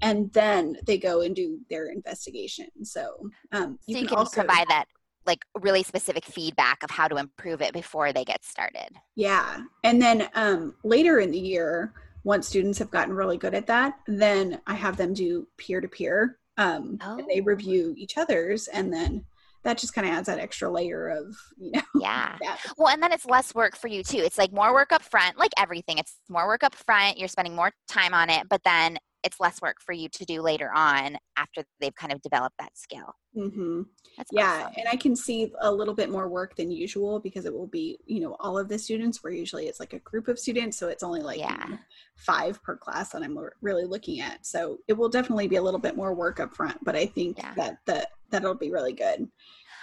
And 0.00 0.32
then 0.32 0.76
they 0.84 0.98
go 0.98 1.20
and 1.20 1.36
do 1.36 1.60
their 1.70 1.86
investigation. 1.86 2.66
So 2.82 3.30
um, 3.52 3.78
so 3.82 3.92
you 3.92 3.98
can, 3.98 4.08
can 4.08 4.16
also 4.18 4.42
provide 4.42 4.66
that 4.68 4.86
like 5.26 5.44
really 5.60 5.82
specific 5.82 6.24
feedback 6.24 6.82
of 6.82 6.90
how 6.90 7.06
to 7.06 7.16
improve 7.16 7.62
it 7.62 7.72
before 7.72 8.12
they 8.12 8.24
get 8.24 8.44
started. 8.44 8.88
Yeah. 9.14 9.60
And 9.84 10.02
then 10.02 10.28
um, 10.34 10.74
later 10.82 11.20
in 11.20 11.30
the 11.30 11.38
year, 11.38 11.92
once 12.24 12.48
students 12.48 12.78
have 12.78 12.90
gotten 12.90 13.14
really 13.14 13.36
good 13.36 13.54
at 13.54 13.66
that, 13.66 13.94
then 14.06 14.60
I 14.66 14.74
have 14.74 14.96
them 14.96 15.12
do 15.12 15.46
peer 15.56 15.80
to 15.80 15.88
peer. 15.88 16.38
Um, 16.62 16.98
oh. 17.02 17.20
They 17.28 17.40
review 17.40 17.94
each 17.96 18.16
other's 18.16 18.68
and 18.68 18.92
then 18.92 19.24
that 19.64 19.78
just 19.78 19.94
kind 19.94 20.06
of 20.08 20.12
adds 20.12 20.26
that 20.26 20.40
extra 20.40 20.68
layer 20.68 21.08
of 21.08 21.36
you 21.56 21.70
know 21.70 21.82
yeah. 22.00 22.36
well 22.76 22.88
and 22.88 23.00
then 23.00 23.12
it's 23.12 23.26
less 23.26 23.54
work 23.54 23.76
for 23.76 23.88
you 23.88 24.02
too. 24.02 24.18
It's 24.18 24.38
like 24.38 24.52
more 24.52 24.72
work 24.72 24.92
up 24.92 25.02
front 25.02 25.38
like 25.38 25.52
everything. 25.58 25.98
It's 25.98 26.16
more 26.28 26.46
work 26.46 26.62
up 26.62 26.74
front 26.74 27.18
you're 27.18 27.28
spending 27.28 27.54
more 27.54 27.72
time 27.88 28.14
on 28.14 28.30
it 28.30 28.48
but 28.48 28.62
then 28.64 28.98
it's 29.24 29.40
less 29.40 29.60
work 29.62 29.76
for 29.80 29.92
you 29.92 30.08
to 30.08 30.24
do 30.24 30.42
later 30.42 30.70
on 30.74 31.16
after 31.36 31.62
they've 31.80 31.94
kind 31.94 32.12
of 32.12 32.20
developed 32.22 32.56
that 32.58 32.76
skill. 32.76 33.14
Mm-hmm. 33.36 33.82
yeah, 34.30 34.64
awesome. 34.64 34.74
and 34.76 34.88
I 34.88 34.96
can 34.96 35.16
see 35.16 35.52
a 35.60 35.72
little 35.72 35.94
bit 35.94 36.10
more 36.10 36.28
work 36.28 36.56
than 36.56 36.70
usual 36.70 37.20
because 37.20 37.46
it 37.46 37.52
will 37.52 37.66
be, 37.66 37.98
you 38.04 38.20
know, 38.20 38.36
all 38.40 38.58
of 38.58 38.68
the 38.68 38.78
students. 38.78 39.22
Where 39.22 39.32
usually 39.32 39.66
it's 39.66 39.80
like 39.80 39.92
a 39.92 39.98
group 40.00 40.28
of 40.28 40.38
students, 40.38 40.76
so 40.76 40.88
it's 40.88 41.02
only 41.02 41.20
like 41.20 41.38
yeah. 41.38 41.64
you 41.64 41.72
know, 41.72 41.78
five 42.16 42.62
per 42.62 42.76
class 42.76 43.10
that 43.10 43.22
I'm 43.22 43.38
really 43.60 43.84
looking 43.84 44.20
at. 44.20 44.44
So 44.44 44.78
it 44.88 44.94
will 44.94 45.08
definitely 45.08 45.48
be 45.48 45.56
a 45.56 45.62
little 45.62 45.80
bit 45.80 45.96
more 45.96 46.14
work 46.14 46.40
up 46.40 46.54
front, 46.54 46.78
but 46.84 46.96
I 46.96 47.06
think 47.06 47.38
yeah. 47.38 47.54
that 47.56 47.78
that 47.86 48.08
that'll 48.30 48.54
be 48.54 48.70
really 48.70 48.92
good. 48.92 49.28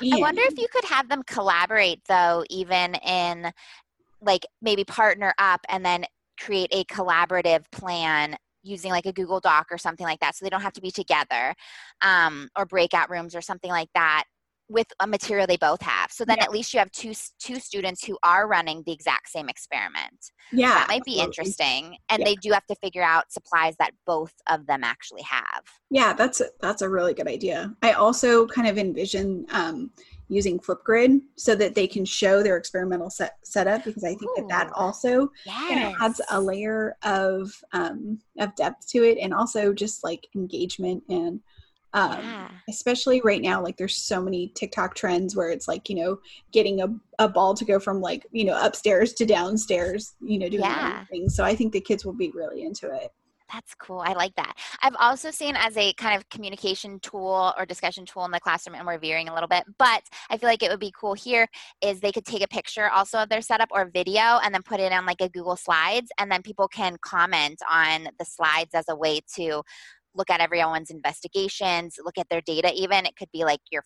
And 0.01 0.13
I 0.13 0.17
wonder 0.17 0.41
if 0.45 0.57
you 0.57 0.67
could 0.71 0.85
have 0.85 1.09
them 1.09 1.23
collaborate 1.23 2.01
though, 2.07 2.43
even 2.49 2.95
in 2.95 3.51
like 4.21 4.45
maybe 4.61 4.83
partner 4.83 5.33
up 5.37 5.61
and 5.69 5.85
then 5.85 6.05
create 6.39 6.69
a 6.71 6.83
collaborative 6.85 7.63
plan 7.71 8.35
using 8.63 8.91
like 8.91 9.05
a 9.05 9.13
Google 9.13 9.39
Doc 9.39 9.67
or 9.71 9.77
something 9.77 10.05
like 10.05 10.19
that, 10.19 10.35
so 10.35 10.45
they 10.45 10.49
don't 10.49 10.61
have 10.61 10.73
to 10.73 10.81
be 10.81 10.91
together, 10.91 11.53
um, 12.01 12.49
or 12.57 12.65
breakout 12.65 13.09
rooms 13.09 13.35
or 13.35 13.41
something 13.41 13.71
like 13.71 13.89
that 13.95 14.25
with 14.69 14.87
a 14.99 15.07
material 15.07 15.47
they 15.47 15.57
both 15.57 15.81
have. 15.81 16.11
So 16.11 16.23
then 16.23 16.37
yeah. 16.37 16.43
at 16.43 16.51
least 16.51 16.73
you 16.73 16.79
have 16.79 16.91
two 16.91 17.13
two 17.39 17.59
students 17.59 18.05
who 18.05 18.17
are 18.23 18.47
running 18.47 18.83
the 18.85 18.91
exact 18.91 19.29
same 19.29 19.49
experiment. 19.49 20.31
Yeah, 20.51 20.75
that 20.75 20.87
might 20.87 21.03
be 21.03 21.19
interesting, 21.19 21.97
and 22.09 22.19
yeah. 22.19 22.25
they 22.25 22.35
do 22.35 22.51
have 22.51 22.65
to 22.67 22.75
figure 22.75 23.03
out 23.03 23.31
supplies 23.31 23.75
that 23.79 23.91
both 24.05 24.33
of 24.47 24.65
them 24.67 24.83
actually 24.83 25.23
have. 25.23 25.63
Yeah, 25.89 26.13
that's 26.13 26.39
a, 26.41 26.45
that's 26.61 26.83
a 26.83 26.89
really 26.89 27.13
good 27.13 27.27
idea. 27.27 27.73
I 27.81 27.93
also 27.93 28.45
kind 28.47 28.67
of 28.67 28.77
envision 28.77 29.45
um, 29.49 29.91
using 30.29 30.59
Flipgrid 30.59 31.19
so 31.35 31.55
that 31.55 31.75
they 31.75 31.87
can 31.87 32.05
show 32.05 32.41
their 32.41 32.55
experimental 32.55 33.09
set, 33.09 33.37
setup 33.43 33.83
because 33.83 34.03
I 34.03 34.15
think 34.15 34.31
Ooh, 34.37 34.47
that 34.47 34.47
that 34.49 34.71
also 34.75 35.31
yes. 35.45 35.95
adds 35.99 36.21
a 36.31 36.39
layer 36.39 36.95
of 37.03 37.51
um, 37.73 38.19
of 38.37 38.55
depth 38.55 38.87
to 38.89 39.03
it 39.03 39.17
and 39.21 39.33
also 39.33 39.73
just 39.73 40.03
like 40.03 40.27
engagement 40.35 41.03
and 41.09 41.41
um, 41.93 42.19
yeah. 42.19 42.51
especially 42.69 43.19
right 43.21 43.41
now 43.41 43.63
like 43.63 43.77
there's 43.77 43.95
so 43.95 44.21
many 44.21 44.49
tiktok 44.49 44.93
trends 44.93 45.35
where 45.35 45.49
it's 45.49 45.67
like 45.67 45.89
you 45.89 45.95
know 45.95 46.19
getting 46.51 46.81
a, 46.81 46.87
a 47.17 47.27
ball 47.27 47.55
to 47.55 47.65
go 47.65 47.79
from 47.79 47.99
like 47.99 48.27
you 48.31 48.45
know 48.45 48.63
upstairs 48.63 49.13
to 49.13 49.25
downstairs 49.25 50.13
you 50.21 50.37
know 50.37 50.47
doing 50.47 50.61
yeah. 50.61 51.03
things 51.05 51.35
so 51.35 51.43
i 51.43 51.55
think 51.55 51.73
the 51.73 51.81
kids 51.81 52.05
will 52.05 52.13
be 52.13 52.31
really 52.35 52.63
into 52.63 52.93
it 52.93 53.11
that's 53.51 53.73
cool. 53.75 53.99
I 53.99 54.13
like 54.13 54.35
that. 54.35 54.53
I've 54.81 54.95
also 54.99 55.31
seen 55.31 55.55
as 55.57 55.75
a 55.77 55.93
kind 55.93 56.15
of 56.15 56.27
communication 56.29 56.99
tool 56.99 57.53
or 57.57 57.65
discussion 57.65 58.05
tool 58.05 58.25
in 58.25 58.31
the 58.31 58.39
classroom, 58.39 58.75
and 58.75 58.85
we're 58.85 58.99
veering 58.99 59.27
a 59.27 59.33
little 59.33 59.47
bit, 59.47 59.63
but 59.77 60.03
I 60.29 60.37
feel 60.37 60.49
like 60.49 60.63
it 60.63 60.69
would 60.69 60.79
be 60.79 60.93
cool 60.99 61.13
here 61.13 61.47
is 61.81 61.99
they 61.99 62.11
could 62.11 62.25
take 62.25 62.43
a 62.43 62.47
picture 62.47 62.89
also 62.89 63.19
of 63.19 63.29
their 63.29 63.41
setup 63.41 63.69
or 63.71 63.89
video 63.91 64.39
and 64.43 64.53
then 64.53 64.63
put 64.63 64.79
it 64.79 64.91
on 64.91 65.05
like 65.05 65.21
a 65.21 65.29
Google 65.29 65.55
Slides, 65.55 66.09
and 66.19 66.31
then 66.31 66.41
people 66.41 66.67
can 66.67 66.97
comment 67.01 67.59
on 67.69 68.07
the 68.17 68.25
slides 68.25 68.73
as 68.73 68.85
a 68.89 68.95
way 68.95 69.21
to 69.35 69.63
look 70.15 70.29
at 70.29 70.41
everyone's 70.41 70.89
investigations, 70.89 71.97
look 72.03 72.17
at 72.17 72.27
their 72.29 72.41
data 72.41 72.71
even. 72.75 73.05
It 73.05 73.15
could 73.15 73.31
be 73.31 73.43
like 73.45 73.61
your 73.71 73.83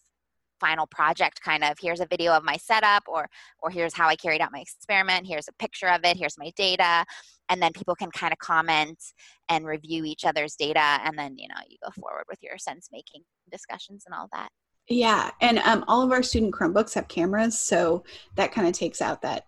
final 0.60 0.88
project 0.88 1.42
kind 1.42 1.62
of 1.62 1.78
here's 1.82 2.00
a 2.00 2.06
video 2.06 2.32
of 2.32 2.42
my 2.42 2.56
setup 2.56 3.04
or 3.08 3.28
or 3.62 3.70
here's 3.70 3.94
how 3.94 4.08
i 4.08 4.16
carried 4.16 4.40
out 4.40 4.52
my 4.54 4.62
experiment 4.62 5.28
here's 5.28 5.50
a 5.50 5.54
picture 5.54 5.90
of 5.90 6.00
it 6.06 6.16
here's 6.16 6.38
my 6.38 6.52
data 6.56 7.04
and 7.50 7.62
then 7.62 7.72
people 7.74 7.96
can 7.96 8.12
kind 8.12 8.34
of 8.34 8.40
comment 8.40 9.02
and 9.50 9.66
review 9.66 10.04
each 10.06 10.26
other's 10.26 10.56
data 10.56 11.00
and 11.04 11.18
then 11.18 11.38
you 11.38 11.48
know 11.48 11.56
you 11.68 11.78
go 11.84 11.90
forward 12.00 12.24
with 12.30 12.42
your 12.42 12.58
sense 12.58 12.90
making 12.92 13.22
discussions 13.52 14.04
and 14.06 14.16
all 14.16 14.28
that 14.32 14.50
yeah 14.90 15.32
and 15.42 15.60
um, 15.60 15.84
all 15.88 16.02
of 16.02 16.12
our 16.12 16.24
student 16.24 16.54
chromebooks 16.54 16.94
have 16.94 17.08
cameras 17.08 17.60
so 17.60 18.04
that 18.36 18.52
kind 18.52 18.68
of 18.68 18.74
takes 18.74 19.02
out 19.02 19.22
that 19.22 19.46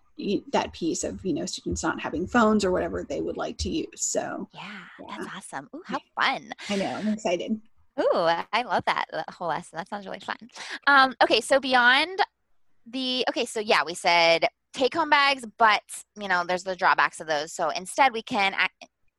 that 0.50 0.72
piece 0.72 1.04
of 1.04 1.24
you 1.24 1.34
know 1.34 1.44
students 1.44 1.82
not 1.82 2.00
having 2.00 2.26
phones 2.26 2.64
or 2.64 2.70
whatever 2.70 3.04
they 3.04 3.20
would 3.20 3.36
like 3.36 3.58
to 3.58 3.68
use 3.68 3.86
so 3.96 4.48
yeah, 4.54 4.62
yeah. 5.00 5.16
that's 5.18 5.36
awesome 5.36 5.68
Ooh, 5.74 5.82
how 5.84 5.98
fun 6.18 6.50
i 6.70 6.76
know 6.76 6.86
i'm 6.86 7.08
excited 7.08 7.60
Ooh, 7.98 8.28
I 8.52 8.62
love 8.62 8.84
that, 8.84 9.06
that 9.12 9.30
whole 9.30 9.48
lesson. 9.48 9.78
That 9.78 9.88
sounds 9.88 10.04
really 10.04 10.20
fun. 10.20 10.36
Um, 10.86 11.14
okay, 11.22 11.40
so 11.40 11.58
beyond 11.58 12.18
the 12.86 13.24
okay, 13.28 13.46
so 13.46 13.60
yeah, 13.60 13.82
we 13.84 13.94
said 13.94 14.46
take 14.76 14.94
home 14.94 15.10
bags, 15.10 15.44
but 15.58 15.82
you 16.20 16.28
know, 16.28 16.44
there's 16.46 16.64
the 16.64 16.76
drawbacks 16.76 17.20
of 17.20 17.26
those. 17.26 17.52
So 17.52 17.70
instead, 17.70 18.12
we 18.12 18.22
can 18.22 18.54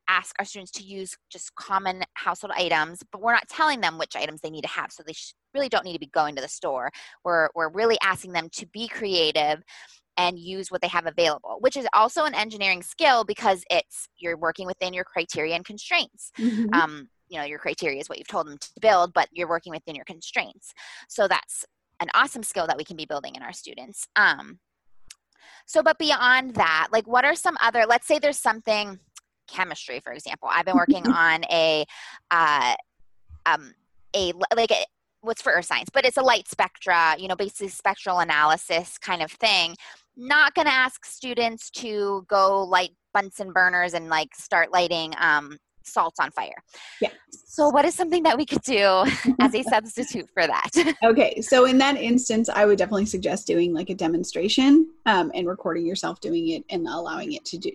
ask 0.07 0.35
our 0.39 0.45
students 0.45 0.71
to 0.71 0.83
use 0.83 1.17
just 1.29 1.53
common 1.55 2.03
household 2.13 2.53
items, 2.55 3.01
but 3.11 3.21
we're 3.21 3.33
not 3.33 3.49
telling 3.49 3.81
them 3.81 3.97
which 3.97 4.15
items 4.15 4.41
they 4.41 4.49
need 4.49 4.61
to 4.61 4.69
have. 4.69 4.91
So 4.91 5.03
they 5.05 5.13
really 5.53 5.69
don't 5.69 5.83
need 5.83 5.93
to 5.93 5.99
be 5.99 6.07
going 6.07 6.35
to 6.35 6.41
the 6.41 6.47
store. 6.47 6.91
We're, 7.23 7.49
we're 7.55 7.69
really 7.71 7.97
asking 8.01 8.31
them 8.33 8.49
to 8.53 8.65
be 8.67 8.87
creative 8.87 9.61
and 10.15 10.39
use 10.39 10.71
what 10.71 10.81
they 10.81 10.87
have 10.87 11.05
available, 11.05 11.57
which 11.59 11.77
is 11.77 11.87
also 11.93 12.25
an 12.25 12.33
engineering 12.33 12.81
skill 12.81 13.23
because 13.23 13.63
it's 13.69 14.07
you're 14.17 14.37
working 14.37 14.65
within 14.65 14.93
your 14.93 15.03
criteria 15.03 15.55
and 15.55 15.65
constraints. 15.65 16.31
Mm-hmm. 16.39 16.73
Um, 16.73 17.09
you 17.29 17.37
know, 17.37 17.45
your 17.45 17.59
criteria 17.59 17.99
is 17.99 18.09
what 18.09 18.17
you've 18.17 18.27
told 18.27 18.47
them 18.47 18.57
to 18.57 18.69
build, 18.81 19.13
but 19.13 19.27
you're 19.31 19.49
working 19.49 19.71
within 19.71 19.95
your 19.95 20.05
constraints. 20.05 20.73
So 21.09 21.27
that's 21.27 21.65
an 21.99 22.07
awesome 22.13 22.43
skill 22.43 22.67
that 22.67 22.77
we 22.77 22.83
can 22.83 22.95
be 22.95 23.05
building 23.05 23.35
in 23.35 23.43
our 23.43 23.53
students. 23.53 24.07
Um, 24.15 24.59
so, 25.65 25.83
but 25.83 25.97
beyond 25.97 26.55
that, 26.55 26.89
like 26.91 27.07
what 27.07 27.25
are 27.25 27.35
some 27.35 27.57
other, 27.61 27.85
let's 27.87 28.07
say 28.07 28.19
there's 28.19 28.37
something, 28.37 28.99
chemistry, 29.47 29.99
for 29.99 30.11
example. 30.11 30.49
I've 30.51 30.65
been 30.65 30.75
working 30.75 31.07
on 31.11 31.43
a, 31.45 31.85
uh, 32.31 32.75
um, 33.45 33.73
a, 34.15 34.33
like 34.55 34.71
a, 34.71 34.85
what's 35.21 35.41
for 35.41 35.51
earth 35.51 35.65
science, 35.65 35.89
but 35.91 36.05
it's 36.05 36.17
a 36.17 36.21
light 36.21 36.47
spectra, 36.47 37.15
you 37.17 37.27
know, 37.27 37.35
basically 37.35 37.69
spectral 37.69 38.19
analysis 38.19 38.97
kind 38.97 39.21
of 39.21 39.31
thing. 39.31 39.75
Not 40.15 40.53
going 40.53 40.67
to 40.67 40.73
ask 40.73 41.05
students 41.05 41.69
to 41.71 42.25
go 42.27 42.63
light 42.63 42.91
Bunsen 43.13 43.51
burners 43.51 43.93
and 43.93 44.09
like 44.09 44.35
start 44.35 44.71
lighting 44.71 45.13
um, 45.19 45.57
salts 45.87 46.19
on 46.19 46.31
fire. 46.31 46.63
Yeah. 47.01 47.09
So, 47.31 47.69
what 47.69 47.85
is 47.85 47.95
something 47.95 48.23
that 48.23 48.37
we 48.37 48.45
could 48.45 48.61
do 48.61 49.03
as 49.39 49.55
a 49.55 49.63
substitute 49.63 50.29
for 50.33 50.45
that? 50.45 50.69
okay. 51.03 51.41
So, 51.41 51.65
in 51.65 51.77
that 51.79 51.97
instance, 51.97 52.49
I 52.49 52.65
would 52.65 52.77
definitely 52.77 53.05
suggest 53.05 53.47
doing 53.47 53.73
like 53.73 53.89
a 53.89 53.95
demonstration 53.95 54.87
um, 55.05 55.31
and 55.33 55.47
recording 55.47 55.85
yourself 55.85 56.19
doing 56.21 56.49
it 56.49 56.63
and 56.69 56.87
allowing 56.87 57.33
it 57.33 57.45
to 57.45 57.57
do, 57.57 57.71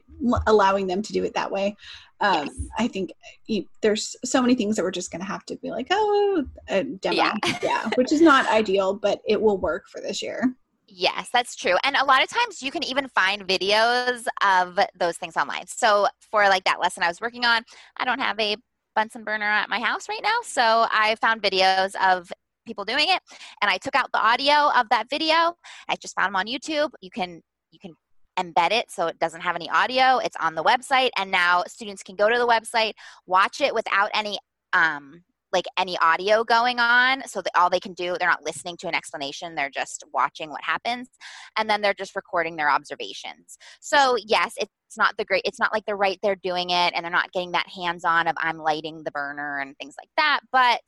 allowing 0.47 0.87
them 0.87 1.03
to 1.03 1.13
do 1.13 1.25
it 1.25 1.35
that 1.35 1.51
way. 1.51 1.77
Um, 2.21 2.47
yes. 2.47 2.57
I 2.79 2.89
think 2.89 3.11
you, 3.47 3.65
there's 3.81 4.15
so 4.25 4.41
many 4.41 4.55
things 4.55 4.77
that 4.77 4.85
we're 4.85 4.93
just 4.93 5.11
going 5.11 5.21
to 5.21 5.27
have 5.27 5.45
to 5.47 5.57
be 5.57 5.71
like, 5.71 5.89
oh, 5.91 6.45
demo. 6.69 7.17
Yeah. 7.17 7.35
yeah, 7.63 7.91
which 7.97 8.13
is 8.13 8.21
not 8.21 8.49
ideal, 8.49 8.95
but 8.95 9.21
it 9.27 9.41
will 9.41 9.59
work 9.59 9.89
for 9.89 10.01
this 10.01 10.23
year. 10.23 10.55
Yes, 10.95 11.31
that's 11.33 11.57
true. 11.57 11.77
And 11.85 11.97
a 11.97 12.05
lot 12.05 12.23
of 12.23 12.29
times 12.29 12.63
you 12.63 12.71
can 12.71 12.85
even 12.85 13.09
find 13.09 13.49
videos 13.49 14.27
of 14.45 14.79
those 14.99 15.17
things 15.17 15.39
online. 15.39 15.67
So 15.67 16.07
for 16.31 16.43
like 16.51 16.65
that 16.65 16.81
lesson 16.81 17.03
I 17.03 17.09
was 17.09 17.19
working 17.19 17.47
on, 17.47 17.63
I 17.97 18.05
don't 18.05 18.21
have 18.21 18.39
a 18.39 18.57
Bunsen 18.95 19.25
burner 19.25 19.47
at 19.47 19.71
my 19.71 19.81
house 19.81 20.07
right 20.07 20.21
now. 20.23 20.37
So 20.43 20.61
I 20.91 21.17
found 21.19 21.43
videos 21.43 21.95
of 21.95 22.31
people 22.67 22.85
doing 22.85 23.07
it 23.09 23.23
and 23.63 23.71
I 23.71 23.79
took 23.79 23.97
out 23.97 24.11
the 24.13 24.21
audio 24.21 24.71
of 24.77 24.91
that 24.91 25.09
video. 25.09 25.55
I 25.89 25.97
just 25.99 26.15
found 26.15 26.29
them 26.29 26.37
on 26.37 26.47
YouTube. 26.47 26.91
You 27.01 27.11
can 27.11 27.41
you 27.71 27.79
can 27.79 27.95
embed 28.39 28.73
it 28.73 28.91
so 28.91 29.07
it 29.07 29.19
doesn't 29.19 29.41
have 29.41 29.57
any 29.57 29.71
audio. 29.71 30.19
It's 30.19 30.37
on 30.41 30.55
the 30.55 30.63
website 30.63 31.09
and 31.17 31.31
now 31.31 31.65
students 31.69 32.03
can 32.03 32.17
go 32.17 32.29
to 32.29 32.39
the 32.39 32.47
website, 32.47 32.93
watch 33.27 33.63
it 33.63 33.75
without 33.75 34.11
any 34.13 34.39
um, 34.75 35.23
like 35.53 35.67
any 35.79 35.99
audio 35.99 36.45
going 36.45 36.79
on 36.79 37.23
so 37.27 37.43
that 37.43 37.53
all 37.57 37.71
they 37.71 37.81
can 37.81 37.93
do 37.95 38.17
they're 38.19 38.29
not 38.29 38.45
listening 38.45 38.77
to 38.79 38.89
an 38.89 38.95
explanation 38.95 39.55
they're 39.55 39.71
just 39.71 40.05
watching 40.13 40.51
what 40.51 40.63
happens 40.63 41.09
and 41.57 41.69
then 41.69 41.81
they're 41.81 41.95
just 41.95 42.17
recording 42.17 42.57
their 42.57 42.71
observations. 42.71 43.59
So 43.81 44.17
yes 44.27 44.55
it's 44.57 44.71
not 44.97 45.17
the 45.17 45.25
great 45.25 45.43
it's 45.45 45.59
not 45.59 45.73
like 45.73 45.85
they're 45.87 45.97
right 45.97 46.19
there 46.23 46.37
doing 46.37 46.71
it 46.71 46.93
and 46.95 47.05
they're 47.05 47.11
not 47.11 47.33
getting 47.33 47.53
that 47.53 47.67
hands 47.69 48.05
on 48.05 48.29
of 48.29 48.37
i'm 48.39 48.59
lighting 48.59 49.03
the 49.05 49.11
burner 49.11 49.59
and 49.61 49.77
things 49.79 49.95
like 49.99 50.11
that 50.17 50.41
but 50.53 50.81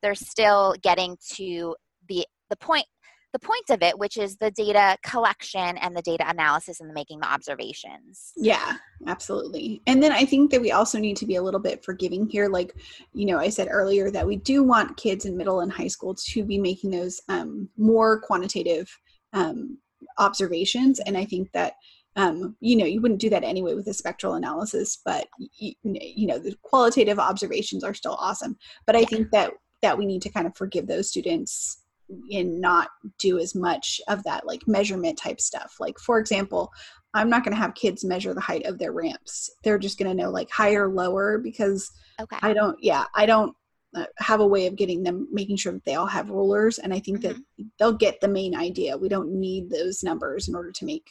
they're 0.00 0.14
still 0.14 0.74
getting 0.82 1.16
to 1.34 1.74
the 2.08 2.24
the 2.50 2.56
point 2.56 2.86
the 3.32 3.38
point 3.38 3.70
of 3.70 3.82
it, 3.82 3.98
which 3.98 4.16
is 4.16 4.36
the 4.36 4.50
data 4.50 4.96
collection 5.02 5.76
and 5.78 5.96
the 5.96 6.02
data 6.02 6.24
analysis 6.28 6.80
and 6.80 6.88
the 6.88 6.94
making 6.94 7.20
the 7.20 7.30
observations. 7.30 8.32
Yeah, 8.36 8.76
absolutely. 9.06 9.82
And 9.86 10.02
then 10.02 10.12
I 10.12 10.24
think 10.24 10.50
that 10.50 10.60
we 10.60 10.72
also 10.72 10.98
need 10.98 11.16
to 11.18 11.26
be 11.26 11.36
a 11.36 11.42
little 11.42 11.60
bit 11.60 11.84
forgiving 11.84 12.28
here. 12.28 12.48
Like, 12.48 12.74
you 13.12 13.26
know, 13.26 13.38
I 13.38 13.50
said 13.50 13.68
earlier 13.70 14.10
that 14.10 14.26
we 14.26 14.36
do 14.36 14.62
want 14.62 14.96
kids 14.96 15.26
in 15.26 15.36
middle 15.36 15.60
and 15.60 15.70
high 15.70 15.88
school 15.88 16.14
to 16.14 16.44
be 16.44 16.58
making 16.58 16.90
those 16.90 17.20
um, 17.28 17.68
more 17.76 18.20
quantitative 18.20 18.88
um, 19.34 19.78
observations. 20.18 21.00
And 21.00 21.16
I 21.16 21.24
think 21.24 21.52
that 21.52 21.74
um, 22.16 22.56
you 22.60 22.76
know 22.76 22.84
you 22.84 23.00
wouldn't 23.00 23.20
do 23.20 23.30
that 23.30 23.44
anyway 23.44 23.74
with 23.74 23.86
a 23.86 23.94
spectral 23.94 24.34
analysis 24.34 24.98
but 25.04 25.28
you, 25.38 25.74
you, 25.82 26.26
know 26.26 26.38
the 26.38 26.56
qualitative 26.62 27.18
observations 27.18 27.84
are 27.84 27.94
still 27.94 28.16
awesome 28.18 28.56
but 28.86 28.96
i 28.96 29.04
think 29.04 29.30
that 29.30 29.52
that 29.82 29.96
we 29.96 30.04
need 30.04 30.22
to 30.22 30.30
kind 30.30 30.46
of 30.46 30.56
forgive 30.56 30.88
those 30.88 31.08
students 31.08 31.84
and 32.30 32.60
not 32.60 32.88
do 33.18 33.38
as 33.38 33.54
much 33.54 34.00
of 34.08 34.22
that 34.24 34.46
like 34.46 34.66
measurement 34.66 35.18
type 35.18 35.40
stuff. 35.40 35.76
Like 35.80 35.98
for 35.98 36.18
example 36.18 36.72
i'm 37.14 37.30
not 37.30 37.42
going 37.42 37.54
to 37.54 37.60
have 37.60 37.74
kids 37.74 38.04
measure 38.04 38.34
the 38.34 38.40
height 38.40 38.66
of 38.66 38.78
their 38.78 38.92
ramps. 38.92 39.50
They're 39.64 39.78
just 39.78 39.98
going 39.98 40.14
to 40.14 40.22
know 40.22 40.30
like 40.30 40.50
higher 40.50 40.88
lower 40.88 41.38
because 41.38 41.90
Okay. 42.20 42.36
i 42.42 42.52
don't 42.52 42.76
yeah 42.82 43.04
i 43.14 43.24
don't 43.26 43.54
uh, 43.94 44.04
have 44.18 44.40
a 44.40 44.46
way 44.46 44.66
of 44.66 44.76
getting 44.76 45.02
them 45.02 45.26
making 45.32 45.56
sure 45.56 45.72
that 45.72 45.84
they 45.86 45.94
all 45.94 46.06
have 46.06 46.28
rulers 46.28 46.78
and 46.78 46.92
i 46.92 46.98
think 47.00 47.22
that 47.22 47.36
they'll 47.78 47.92
get 47.92 48.20
the 48.20 48.28
main 48.28 48.54
idea. 48.54 48.96
We 48.98 49.08
don't 49.08 49.32
need 49.32 49.70
those 49.70 50.02
numbers 50.02 50.48
in 50.48 50.54
order 50.54 50.70
to 50.72 50.84
make 50.84 51.06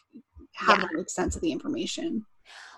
have 0.54 0.80
Yeah. 0.80 0.88
make 0.94 1.10
sense 1.10 1.36
of 1.36 1.42
the 1.42 1.52
information 1.52 2.26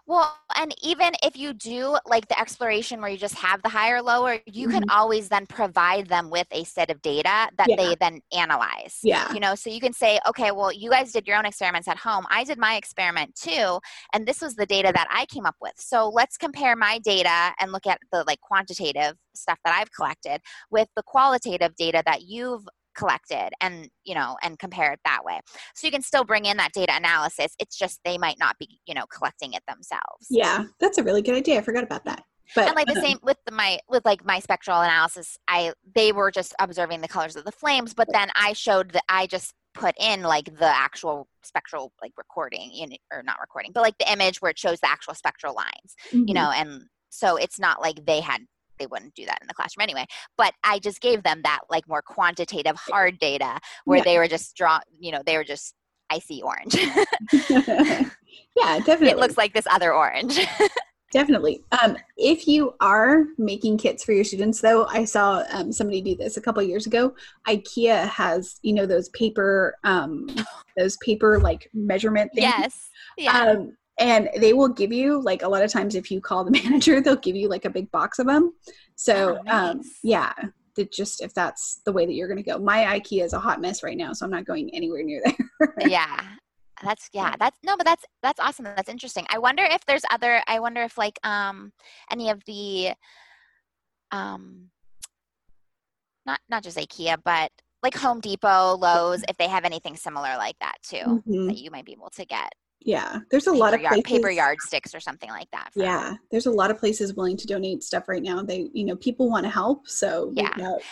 Well, 0.10 0.36
and 0.58 0.74
even 0.82 1.14
if 1.22 1.38
you 1.38 1.54
do 1.54 1.96
like 2.04 2.28
the 2.30 2.40
exploration 2.40 3.00
where 3.00 3.12
you 3.12 3.18
just 3.18 3.36
have 3.36 3.62
the 3.62 3.70
higher 3.70 4.02
lower, 4.02 4.40
you 4.48 4.68
can 4.68 4.82
mm-hmm. 4.82 4.90
always 4.90 5.30
then 5.30 5.46
provide 5.46 6.08
them 6.08 6.32
with 6.32 6.48
a 6.50 6.64
set 6.64 6.90
of 6.90 7.00
data 7.04 7.52
that 7.56 7.68
Yeah. 7.70 7.76
they 7.76 7.96
then 8.00 8.22
analyze. 8.34 8.98
yeah 9.04 9.32
You 9.32 9.40
know, 9.40 9.54
so 9.54 9.70
you 9.70 9.80
can 9.80 9.94
say, 9.94 10.20
okay, 10.28 10.50
well, 10.50 10.74
you 10.74 10.90
guys 10.90 11.12
did 11.12 11.28
your 11.28 11.38
own 11.38 11.46
experiments 11.46 11.88
at 11.88 11.98
home. 11.98 12.26
I 12.32 12.44
did 12.44 12.58
my 12.58 12.76
experiment 12.76 13.36
too, 13.36 13.80
and 14.12 14.26
this 14.28 14.42
was 14.42 14.56
the 14.56 14.66
data 14.66 14.92
that 14.96 15.08
I 15.12 15.28
came 15.28 15.46
up 15.46 15.58
with. 15.62 15.74
So 15.78 16.10
let's 16.10 16.38
compare 16.38 16.76
my 16.76 16.98
data 16.98 17.54
and 17.60 17.72
look 17.72 17.86
at 17.86 18.00
the 18.12 18.24
like 18.26 18.42
quantitative 18.42 19.14
stuff 19.36 19.60
that 19.64 19.76
I've 19.80 19.92
collected 19.92 20.42
with 20.72 20.88
the 20.96 21.04
qualitative 21.04 21.76
data 21.76 22.02
that 22.08 22.24
you've 22.24 22.68
collected 23.00 23.52
and 23.62 23.90
you 24.04 24.14
know 24.14 24.36
and 24.44 24.60
compare 24.60 24.92
it 24.92 25.00
that 25.06 25.24
way 25.24 25.40
so 25.74 25.88
you 25.88 25.92
can 25.92 26.02
still 26.02 26.26
bring 26.26 26.44
in 26.44 26.58
that 26.58 26.74
data 26.74 26.94
analysis 26.94 27.56
it's 27.58 27.78
just 27.78 28.02
they 28.04 28.18
might 28.18 28.38
not 28.38 28.58
be 28.60 28.68
you 28.86 28.94
know 28.94 29.06
collecting 29.06 29.54
it 29.54 29.64
themselves 29.70 30.28
yeah 30.30 30.66
that's 30.82 30.98
a 30.98 31.04
really 31.04 31.22
good 31.22 31.34
idea 31.34 31.58
i 31.58 31.62
forgot 31.62 31.82
about 31.82 32.04
that 32.04 32.24
but 32.56 32.68
and 32.68 32.76
like 32.76 32.88
the 32.88 33.00
same 33.02 33.18
with 33.24 33.38
the, 33.46 33.54
my 33.54 33.80
with 33.88 34.04
like 34.04 34.26
my 34.26 34.38
spectral 34.40 34.82
analysis 34.82 35.38
i 35.48 35.72
they 35.96 36.12
were 36.12 36.30
just 36.30 36.54
observing 36.60 37.00
the 37.00 37.08
colors 37.08 37.38
of 37.38 37.46
the 37.46 37.54
flames 37.54 37.94
but 37.94 38.10
then 38.12 38.30
i 38.36 38.52
showed 38.52 38.92
that 38.92 39.04
i 39.08 39.26
just 39.26 39.54
put 39.74 39.96
in 39.98 40.22
like 40.24 40.58
the 40.58 40.66
actual 40.68 41.30
spectral 41.42 41.94
like 42.02 42.12
recording 42.18 42.70
in 42.74 42.92
or 43.14 43.24
not 43.24 43.38
recording 43.40 43.72
but 43.74 43.82
like 43.82 43.98
the 43.98 44.12
image 44.12 44.42
where 44.42 44.52
it 44.52 44.60
shows 44.60 44.82
the 44.82 44.90
actual 44.90 45.14
spectral 45.14 45.56
lines 45.56 45.96
you 46.12 46.26
mhm. 46.26 46.34
know 46.34 46.52
and 46.54 46.82
so 47.10 47.38
it's 47.38 47.60
not 47.60 47.80
like 47.80 48.06
they 48.06 48.20
had 48.20 48.42
they 48.80 48.88
wouldn't 48.88 49.14
do 49.14 49.26
that 49.26 49.38
in 49.42 49.48
the 49.48 49.54
classroom 49.54 49.84
anyway 49.84 50.06
but 50.38 50.54
i 50.64 50.80
just 50.80 51.02
gave 51.02 51.22
them 51.24 51.42
that 51.44 51.60
like 51.70 51.88
more 51.88 52.02
quantitative 52.02 52.76
hard 52.76 53.20
data 53.20 53.60
where 53.86 53.98
Yeah. 54.00 54.04
they 54.06 54.18
were 54.18 54.28
just 54.28 54.56
draw 54.56 54.80
you 55.00 55.12
know 55.12 55.22
they 55.26 55.38
were 55.38 55.44
just 55.44 55.76
i 56.10 56.20
see 56.20 56.42
orange 56.42 56.76
yeah 57.50 58.80
definitely 58.80 59.10
it 59.10 59.18
looks 59.18 59.38
like 59.38 59.54
this 59.54 59.68
other 59.70 59.94
orange 59.94 60.40
Definitely. 61.12 61.64
Um, 61.82 61.98
if 62.18 62.48
you 62.48 62.76
are 62.82 63.24
making 63.40 63.80
kits 63.80 64.04
for 64.04 64.12
your 64.14 64.24
students, 64.24 64.62
though, 64.62 64.86
I 64.86 65.06
saw 65.06 65.42
um, 65.52 65.72
somebody 65.72 66.02
do 66.04 66.16
this 66.16 66.38
a 66.38 66.42
couple 66.42 66.62
years 66.62 66.86
ago. 66.86 67.16
IKEA 67.48 68.08
has, 68.08 68.60
you 68.62 68.74
know, 68.74 68.86
those 68.86 69.10
paper, 69.10 69.74
um, 69.84 70.28
those 70.78 70.98
paper 70.98 71.40
like 71.40 71.68
measurement 71.74 72.30
things. 72.36 72.44
yes 72.56 72.90
yeah 73.18 73.40
Um, 73.42 73.76
and 74.00 74.30
they 74.38 74.54
will 74.54 74.70
give 74.70 74.92
you 74.92 75.22
like 75.22 75.42
a 75.42 75.48
lot 75.48 75.64
of 75.64 75.72
times 75.72 75.96
if 75.96 76.10
you 76.10 76.22
call 76.22 76.44
the 76.44 76.52
manager, 76.64 77.02
they'll 77.02 77.16
give 77.16 77.36
you 77.36 77.50
like 77.50 77.66
a 77.66 77.70
big 77.70 77.92
box 77.92 78.20
of 78.20 78.28
them. 78.28 78.54
So 78.96 79.40
Oh, 79.48 79.52
um, 79.52 79.82
yeah, 80.04 80.34
that 80.76 80.92
just 80.92 81.22
if 81.22 81.34
that's 81.34 81.82
the 81.86 81.92
way 81.92 82.06
that 82.06 82.14
you're 82.14 82.28
going 82.28 82.44
to 82.44 82.44
go. 82.44 82.58
My 82.58 83.00
IKEA 83.00 83.24
is 83.24 83.34
a 83.34 83.40
hot 83.40 83.62
mess 83.62 83.84
right 83.84 83.98
now, 83.98 84.14
so 84.14 84.26
I'm 84.26 84.32
not 84.32 84.46
going 84.46 84.74
anywhere 84.74 85.04
near 85.04 85.22
there. 85.26 85.88
yeah 85.88 86.22
that's 86.82 87.10
yeah 87.12 87.36
that's 87.40 87.58
no 87.66 87.76
but 87.76 87.86
that's 87.86 88.06
that's 88.24 88.40
awesome 88.40 88.64
that's 88.64 88.88
interesting 88.90 89.26
i 89.30 89.38
wonder 89.38 89.64
if 89.64 89.86
there's 89.86 90.04
other 90.12 90.42
i 90.48 90.60
wonder 90.60 90.82
if 90.82 90.98
like 90.98 91.20
um 91.24 91.74
any 92.10 92.30
of 92.30 92.42
the 92.46 92.94
um 94.12 94.70
not 96.26 96.40
not 96.50 96.64
just 96.64 96.78
ikea 96.78 97.18
but 97.26 97.52
like 97.84 97.96
home 97.96 98.20
depot 98.22 98.76
lowes 98.78 99.24
if 99.28 99.38
they 99.38 99.48
have 99.48 99.66
anything 99.66 99.96
similar 99.96 100.36
like 100.38 100.56
that 100.60 100.76
too 100.84 101.22
Mhm. 101.28 101.48
that 101.48 101.58
you 101.58 101.70
might 101.72 101.86
be 101.86 101.92
able 101.94 102.10
to 102.12 102.26
get 102.26 102.54
Yeah, 102.82 103.20
there's 103.30 103.48
a 103.48 103.52
lot 103.52 103.74
of 103.74 103.82
yard, 103.82 103.96
places. 103.96 104.12
paper 104.20 104.30
yardsticks 104.32 104.96
or 104.96 105.00
something 105.02 105.30
like 105.30 105.50
that. 105.52 105.70
Yeah, 105.76 106.16
there's 106.32 106.46
a 106.46 106.52
lot 106.52 106.72
of 106.72 106.78
places 106.78 107.14
willing 107.14 107.36
to 107.38 107.46
donate 107.46 107.84
stuff 107.84 108.08
right 108.08 108.24
now. 108.24 108.42
They, 108.42 108.70
you 108.74 108.86
know, 108.86 108.96
people 108.96 109.30
want 109.30 109.44
to 109.46 109.50
help, 109.50 109.88
so 109.88 110.32
Yeah. 110.34 110.50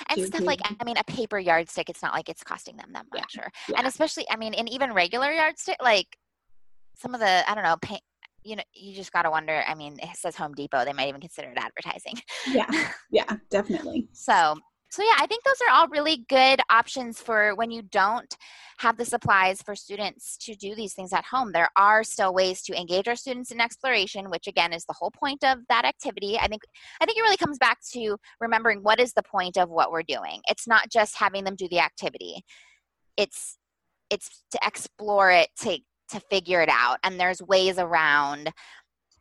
and 0.10 0.22
stuff 0.26 0.42
like 0.42 0.60
i 0.80 0.84
mean 0.84 0.98
a 0.98 1.04
paper 1.06 1.40
yardstick 1.40 1.90
it's 1.90 2.02
not 2.02 2.14
like 2.14 2.30
it's 2.30 2.44
costing 2.44 2.76
them 2.78 2.90
that 2.94 3.06
Yeah. 3.14 3.22
much 3.22 3.38
or 3.40 3.50
Yeah. 3.70 3.78
and 3.80 3.88
especially 3.88 4.26
i 4.30 4.36
mean 4.36 4.54
in 4.54 4.68
even 4.68 4.94
regular 4.94 5.32
yardstick 5.32 5.78
like 5.82 6.08
some 6.96 7.14
of 7.14 7.20
the 7.20 7.50
i 7.50 7.56
don't 7.56 7.64
know 7.64 7.76
paint 7.82 8.02
you 8.44 8.56
know 8.56 8.64
you 8.74 8.94
just 8.94 9.12
got 9.12 9.24
to 9.24 9.30
wonder 9.32 9.64
i 9.68 9.74
mean 9.76 9.98
it 10.02 10.16
says 10.16 10.36
home 10.36 10.54
depot 10.54 10.84
they 10.86 10.94
might 10.94 11.08
even 11.10 11.22
consider 11.22 11.50
it 11.50 11.58
advertising 11.58 12.16
yeah, 12.48 12.66
yeah, 13.12 13.38
definitely. 13.50 14.08
so 14.14 14.56
so 14.90 15.04
yeah 15.04 15.16
i 15.18 15.28
think 15.28 15.44
those 15.44 15.62
are 15.68 15.74
all 15.74 15.88
really 15.90 16.26
good 16.30 16.60
options 16.70 17.20
for 17.20 17.56
when 17.56 17.72
you 17.72 17.82
don't 17.82 18.38
have 18.78 18.98
the 18.98 19.06
supplies 19.06 19.62
for 19.62 19.76
students 19.76 20.38
to 20.38 20.54
do 20.56 20.76
these 20.76 20.94
things 20.94 21.12
at 21.12 21.26
home. 21.26 21.52
There 21.52 21.70
are 21.76 22.04
still 22.04 22.34
ways 22.34 22.62
to 22.64 22.80
engage 22.80 23.08
our 23.08 23.16
students 23.16 23.52
in 23.52 23.60
exploration 23.60 24.30
which 24.30 24.48
again 24.48 24.72
is 24.72 24.86
the 24.86 24.94
whole 24.94 25.12
point 25.12 25.44
of 25.44 25.60
that 25.70 25.86
activity. 25.86 26.38
I 26.40 26.48
think 26.48 26.62
i 27.02 27.06
think 27.06 27.18
it 27.18 27.22
really 27.22 27.38
comes 27.38 27.58
back 27.58 27.80
to 27.94 28.18
remembering 28.40 28.84
what 28.84 29.00
is 29.00 29.14
the 29.14 29.24
point 29.24 29.58
of 29.58 29.70
what 29.70 29.92
we're 29.92 30.04
doing. 30.04 30.42
It's 30.48 30.68
not 30.68 30.90
just 30.90 31.18
having 31.18 31.44
them 31.44 31.56
do 31.56 31.68
the 31.70 31.80
activity. 31.80 32.44
It's 33.18 33.58
it's 34.10 34.44
to 34.52 34.60
explore 34.66 35.32
it 35.32 35.50
to 35.62 35.80
to 36.10 36.20
figure 36.30 36.62
it 36.62 36.70
out 36.70 37.00
and 37.04 37.20
there's 37.20 37.42
ways 37.42 37.78
around 37.78 38.52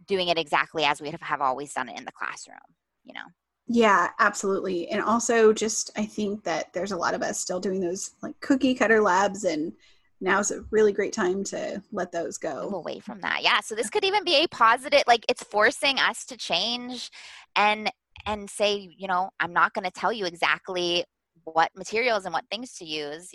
doing 0.07 0.29
it 0.29 0.39
exactly 0.39 0.85
as 0.85 1.01
we 1.01 1.13
have 1.21 1.41
always 1.41 1.73
done 1.73 1.89
it 1.89 1.99
in 1.99 2.05
the 2.05 2.13
classroom 2.13 2.59
you 3.03 3.13
know 3.13 3.25
Yeah, 3.69 4.11
absolutely. 4.21 4.89
And 4.89 5.03
also, 5.03 5.53
just 5.53 5.91
I 5.97 6.07
think 6.07 6.45
that 6.45 6.73
there's 6.73 6.93
a 6.93 6.97
lot 6.97 7.15
of 7.15 7.23
us 7.23 7.41
still 7.41 7.59
doing 7.61 7.81
those 7.81 8.13
like 8.23 8.39
cookie 8.41 8.75
cutter 8.75 9.01
labs, 9.03 9.45
and 9.45 9.73
now's 10.21 10.51
a 10.51 10.63
really 10.71 10.93
great 10.93 11.13
time 11.13 11.45
to 11.45 11.83
let 11.93 12.11
those 12.13 12.39
move 12.43 12.53
go. 12.55 12.71
away 12.79 12.99
from 12.99 13.21
that 13.21 13.43
yeah 13.43 13.61
so 13.61 13.75
this 13.75 13.91
could 13.91 14.03
even 14.03 14.25
be 14.25 14.37
a 14.37 14.47
positive 14.49 15.03
like 15.07 15.23
it's 15.29 15.43
forcing 15.43 15.99
us 15.99 16.25
to 16.25 16.39
change 16.39 17.11
and 17.55 17.93
and 18.25 18.49
say 18.49 18.89
you 18.97 19.07
know 19.07 19.29
i'm 19.41 19.53
not 19.53 19.75
going 19.75 19.85
to 19.85 19.91
tell 19.91 20.11
you 20.11 20.25
exactly 20.25 21.05
what 21.45 21.71
materials 21.77 22.25
and 22.25 22.33
what 22.33 22.47
things 22.51 22.73
to 22.73 22.87
use 22.87 23.29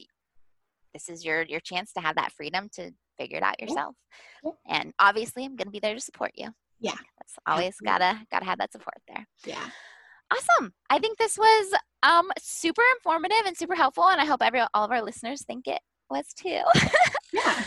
this 0.96 1.08
is 1.08 1.24
your 1.24 1.44
your 1.44 1.60
chance 1.60 1.94
to 1.94 2.00
have 2.02 2.15
that 2.15 2.32
freedom 2.32 2.67
to 2.74 2.89
figure 3.20 3.38
it 3.38 3.44
out 3.44 3.54
Yeah. 3.60 3.65
yourself 3.67 3.96
Yeah. 4.44 4.52
and 4.67 4.91
obviously 4.98 5.46
i'm 5.46 5.56
going 5.56 5.67
to 5.67 5.72
be 5.72 5.80
there 5.80 5.94
to 5.94 6.02
support 6.02 6.32
you 6.34 6.48
Yeah. 6.80 6.96
that's 7.20 7.36
always 7.46 7.76
Absolutely. 7.80 7.86
gotta 7.86 8.26
gotta 8.32 8.46
have 8.46 8.58
that 8.58 8.72
support 8.72 8.98
there 9.08 9.28
Yeah. 9.46 9.70
Awesome 10.32 10.74
i 10.89 11.00
think 11.00 11.17
this 11.17 11.38
was 11.38 11.74
um 12.04 12.30
super 12.39 12.84
informative 12.98 13.46
and 13.46 13.58
super 13.58 13.76
helpful 13.76 14.06
and 14.06 14.22
i 14.22 14.26
hope 14.26 14.41
every 14.41 14.62
all 14.74 14.86
of 14.86 14.91
our 14.91 15.02
listeners 15.02 15.44
think 15.44 15.67
it 15.67 15.82
was 16.10 16.34
too 16.34 16.62
Yeah. 17.34 17.63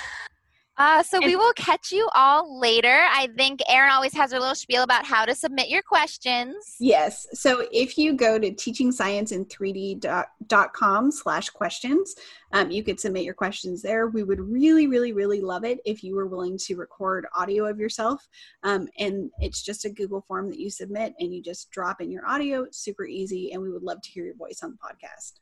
Uh, 0.77 1.05
so 1.05 1.21
we 1.21 1.37
will 1.37 1.53
catch 1.53 1.93
you 1.93 2.09
all 2.15 2.59
later. 2.59 3.07
I 3.11 3.29
think 3.37 3.61
Erin 3.69 3.93
always 3.93 4.13
has 4.15 4.33
her 4.33 4.41
little 4.41 4.57
spiel 4.57 4.83
about 4.83 5.05
how 5.05 5.25
to 5.25 5.33
submit 5.35 5.69
your 5.69 5.83
questions. 5.83 6.75
Yes. 6.81 7.29
So 7.33 7.69
if 7.73 7.97
you 7.97 8.15
go 8.15 8.41
to 8.41 8.51
teachingscienceinthreed.com 8.51 11.13
slash 11.13 11.51
questions, 11.51 12.17
um, 12.53 12.73
you 12.73 12.83
could 12.83 12.99
submit 12.99 13.23
your 13.25 13.35
questions 13.35 13.83
there. 13.83 14.09
We 14.09 14.25
would 14.25 14.41
really, 14.41 14.89
really, 14.89 15.13
really 15.13 15.41
love 15.41 15.65
it 15.65 15.79
if 15.85 16.03
you 16.03 16.17
were 16.17 16.27
willing 16.27 16.59
to 16.59 16.75
record 16.75 17.25
audio 17.37 17.67
of 17.67 17.79
yourself. 17.79 18.27
Um, 18.65 18.89
and 18.99 19.31
it's 19.39 19.63
just 19.63 19.85
a 19.85 19.91
Google 19.91 20.25
form 20.27 20.51
that 20.51 20.59
you 20.59 20.71
submit 20.71 21.15
and 21.21 21.33
you 21.33 21.41
just 21.41 21.71
drop 21.71 22.01
in 22.01 22.11
your 22.11 22.27
audio. 22.27 22.65
It's 22.65 22.79
super 22.79 23.07
easy. 23.07 23.53
And 23.53 23.63
we 23.63 23.71
would 23.71 23.85
love 23.85 24.03
to 24.03 24.11
hear 24.11 24.25
your 24.25 24.35
voice 24.35 24.65
on 24.65 24.73
the 24.73 24.79
podcast. 24.79 25.35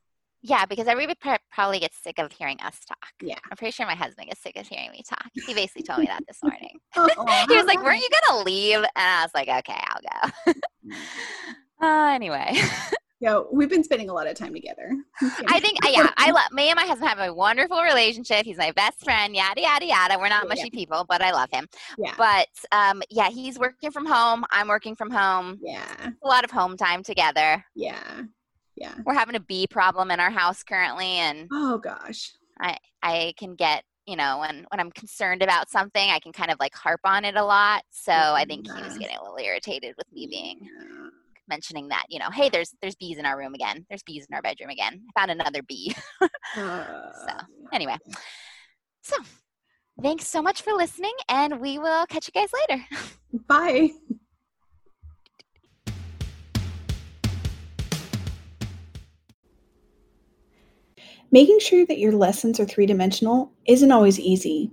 Yeah, 0.42 0.66
because 0.66 0.88
everybody 0.88 1.16
pr- 1.20 1.37
probably 1.50 1.78
gets 1.78 1.96
sick 2.02 2.18
of 2.18 2.33
hearing 2.33 2.59
us 2.62 2.81
talk. 2.87 2.98
Yeah. 3.22 3.38
I'm 3.50 3.57
pretty 3.57 3.70
sure 3.72 3.87
my 3.87 3.94
husband 3.94 4.28
gets 4.28 4.42
sick 4.42 4.57
of 4.57 4.66
hearing 4.66 4.90
me 4.90 5.02
talk. 5.09 5.26
He 5.46 5.55
basically 5.55 5.83
told 5.85 6.00
me 6.00 6.07
that 6.07 6.22
this 6.26 6.38
morning. 6.42 6.78
Oh, 6.96 7.46
he 7.48 7.57
was 7.57 7.66
like, 7.66 7.83
"Weren't 7.83 8.00
you 8.02 8.09
gonna 8.28 8.42
leave?" 8.44 8.78
And 8.78 8.87
I 8.96 9.22
was 9.22 9.31
like, 9.35 9.48
"Okay, 9.48 9.81
I'll 9.88 10.00
go." 10.46 10.52
uh, 11.83 12.11
anyway, 12.14 12.55
Yeah, 13.20 13.40
we've 13.52 13.70
been 13.70 13.85
spending 13.85 14.11
a 14.11 14.12
lot 14.12 14.26
of 14.26 14.35
time 14.37 14.52
together. 14.52 14.90
I 15.48 15.61
think 15.61 15.78
uh, 15.87 15.90
yeah, 15.90 16.11
I 16.16 16.33
love 16.33 16.50
me 16.52 16.70
and 16.70 16.76
my 16.76 16.85
husband 16.85 17.09
have 17.09 17.20
a 17.20 17.33
wonderful 17.33 17.81
relationship. 17.83 18.44
He's 18.44 18.57
my 18.59 18.72
best 18.72 19.05
friend. 19.05 19.35
Yada 19.37 19.61
yada 19.61 19.87
yada. 19.87 20.18
We're 20.18 20.28
not 20.28 20.44
Yeah. 20.44 20.48
mushy 20.48 20.70
people, 20.70 21.07
but 21.09 21.22
I 21.22 21.31
love 21.31 21.48
him. 21.52 21.68
Yeah. 21.98 22.14
But 22.18 22.48
um, 22.72 23.00
yeah, 23.11 23.31
he's 23.31 23.59
working 23.61 23.92
from 23.92 24.07
home. 24.07 24.44
I'm 24.50 24.66
working 24.66 24.96
from 24.96 25.11
home. 25.11 25.59
Yeah. 25.62 26.11
A 26.22 26.26
lot 26.26 26.42
of 26.44 26.50
home 26.50 26.76
time 26.76 27.05
together. 27.05 27.64
Yeah. 27.76 28.22
Yeah. 28.76 28.94
we're 29.04 29.14
having 29.14 29.35
a 29.37 29.40
bee 29.40 29.66
problem 29.66 30.11
in 30.11 30.20
our 30.20 30.30
house 30.30 30.62
currently 30.62 31.06
and 31.06 31.48
Oh 31.52 31.78
gosh. 31.78 32.32
i 32.61 32.76
I 33.02 33.35
can 33.38 33.54
get 33.54 33.85
you 34.06 34.16
know 34.16 34.38
when 34.40 34.66
when 34.70 34.80
i'm 34.80 34.90
concerned 34.92 35.42
about 35.42 35.70
something 35.70 36.11
i 36.11 36.18
can 36.18 36.32
kind 36.32 36.50
of 36.50 36.56
like 36.58 36.74
harp 36.74 37.00
on 37.04 37.24
it 37.24 37.37
a 37.37 37.44
lot 37.44 37.82
so 37.90 38.12
i 38.12 38.44
think 38.44 38.66
he 38.66 38.82
was 38.82 38.96
getting 38.98 39.16
a 39.16 39.22
little 39.22 39.38
irritated 39.38 39.94
with 39.96 40.11
me 40.12 40.26
being 40.26 40.58
Yeah. 40.62 41.08
mentioning 41.48 41.88
that 41.88 42.04
you 42.08 42.18
know 42.18 42.30
hey 42.30 42.48
there's 42.48 42.74
there's 42.80 42.96
bees 42.96 43.18
in 43.18 43.26
our 43.26 43.37
room 43.38 43.54
again 43.54 43.85
there's 43.88 44.02
bees 44.02 44.26
in 44.28 44.35
our 44.35 44.42
bedroom 44.42 44.70
again 44.70 45.02
i 45.16 45.20
found 45.20 45.30
another 45.30 45.62
bee 45.62 45.94
Uh, 46.56 47.42
anyway 47.72 47.96
so 49.02 49.16
thanks 50.02 50.26
so 50.26 50.42
much 50.42 50.62
for 50.62 50.72
listening 50.72 51.14
and 51.28 51.61
we 51.61 51.78
will 51.78 52.04
catch 52.06 52.28
you 52.28 52.40
guys 52.40 52.50
later 52.68 52.85
Bye. 53.48 53.90
Making 61.33 61.61
sure 61.61 61.87
that 61.87 61.99
your 61.99 62.12
lessons 62.12 62.61
are 62.61 62.66
three 62.66 62.85
dimensional 62.85 63.51
isn't 63.66 63.90
always 63.90 64.21
easy. 64.21 64.71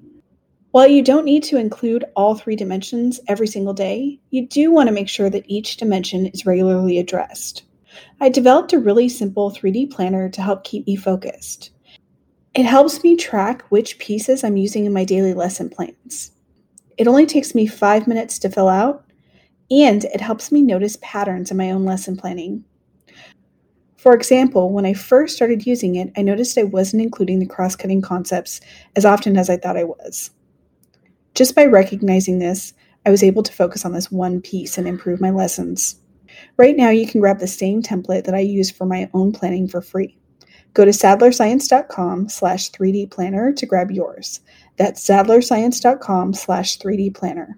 While 0.72 0.90
you 0.90 1.02
don't 1.02 1.24
need 1.24 1.42
to 1.44 1.58
include 1.58 2.04
all 2.18 2.36
three 2.36 2.58
dimensions 2.58 3.22
every 3.30 3.48
single 3.48 3.74
day, 3.74 4.20
you 4.30 4.46
do 4.46 4.70
want 4.70 4.88
to 4.88 4.94
make 4.94 5.08
sure 5.08 5.30
that 5.30 5.46
each 5.48 5.78
dimension 5.78 6.26
is 6.28 6.46
regularly 6.46 7.00
addressed. 7.00 7.64
I 8.20 8.28
developed 8.28 8.74
a 8.74 8.80
really 8.80 9.08
simple 9.08 9.52
3D 9.52 9.90
planner 9.90 10.28
to 10.28 10.42
help 10.42 10.66
keep 10.66 10.86
me 10.86 10.98
focused. 10.98 11.72
It 12.54 12.66
helps 12.66 13.04
me 13.06 13.16
track 13.16 13.62
which 13.70 13.98
pieces 13.98 14.44
I'm 14.44 14.58
using 14.58 14.86
in 14.86 14.92
my 14.92 15.06
daily 15.06 15.34
lesson 15.34 15.70
plans. 15.70 16.32
It 16.98 17.08
only 17.08 17.26
takes 17.26 17.56
me 17.56 17.68
five 17.68 18.06
minutes 18.06 18.38
to 18.40 18.50
fill 18.50 18.68
out, 18.68 19.06
and 19.72 20.04
it 20.04 20.20
helps 20.20 20.52
me 20.52 20.62
notice 20.62 20.98
patterns 21.02 21.52
in 21.52 21.58
my 21.58 21.72
own 21.72 21.86
lesson 21.86 22.18
planning. 22.18 22.66
For 24.00 24.14
example, 24.14 24.72
when 24.72 24.86
I 24.86 24.94
first 24.94 25.36
started 25.36 25.68
using 25.68 25.96
it, 25.96 26.10
I 26.16 26.22
noticed 26.22 26.58
I 26.58 26.64
wasn't 26.64 27.04
including 27.04 27.40
the 27.40 27.46
cross 27.46 27.76
cutting 27.76 28.02
concepts 28.02 28.62
as 28.96 29.04
often 29.04 29.36
as 29.36 29.50
I 29.50 29.58
thought 29.58 29.76
I 29.76 29.84
was. 29.84 30.32
Just 31.36 31.54
by 31.54 31.66
recognizing 31.66 32.40
this, 32.40 32.74
I 33.06 33.10
was 33.10 33.24
able 33.24 33.44
to 33.44 33.52
focus 33.52 33.84
on 33.84 33.92
this 33.92 34.10
one 34.10 34.40
piece 34.40 34.78
and 34.78 34.88
improve 34.88 35.20
my 35.20 35.32
lessons. 35.32 35.98
Right 36.56 36.78
now, 36.78 36.92
you 36.92 37.08
can 37.08 37.20
grab 37.20 37.40
the 37.40 37.48
same 37.48 37.84
template 37.84 38.24
that 38.24 38.34
I 38.34 38.40
use 38.40 38.72
for 38.72 38.86
my 38.86 39.10
own 39.14 39.34
planning 39.34 39.68
for 39.68 39.82
free. 39.82 40.18
Go 40.74 40.86
to 40.86 40.92
sadlerscience.com 40.92 42.30
slash 42.30 42.72
3D 42.72 43.12
planner 43.12 43.52
to 43.52 43.66
grab 43.66 43.92
yours. 43.92 44.40
That's 44.78 45.06
sadlerscience.com 45.06 46.36
slash 46.36 46.78
3D 46.78 47.14
planner. 47.14 47.58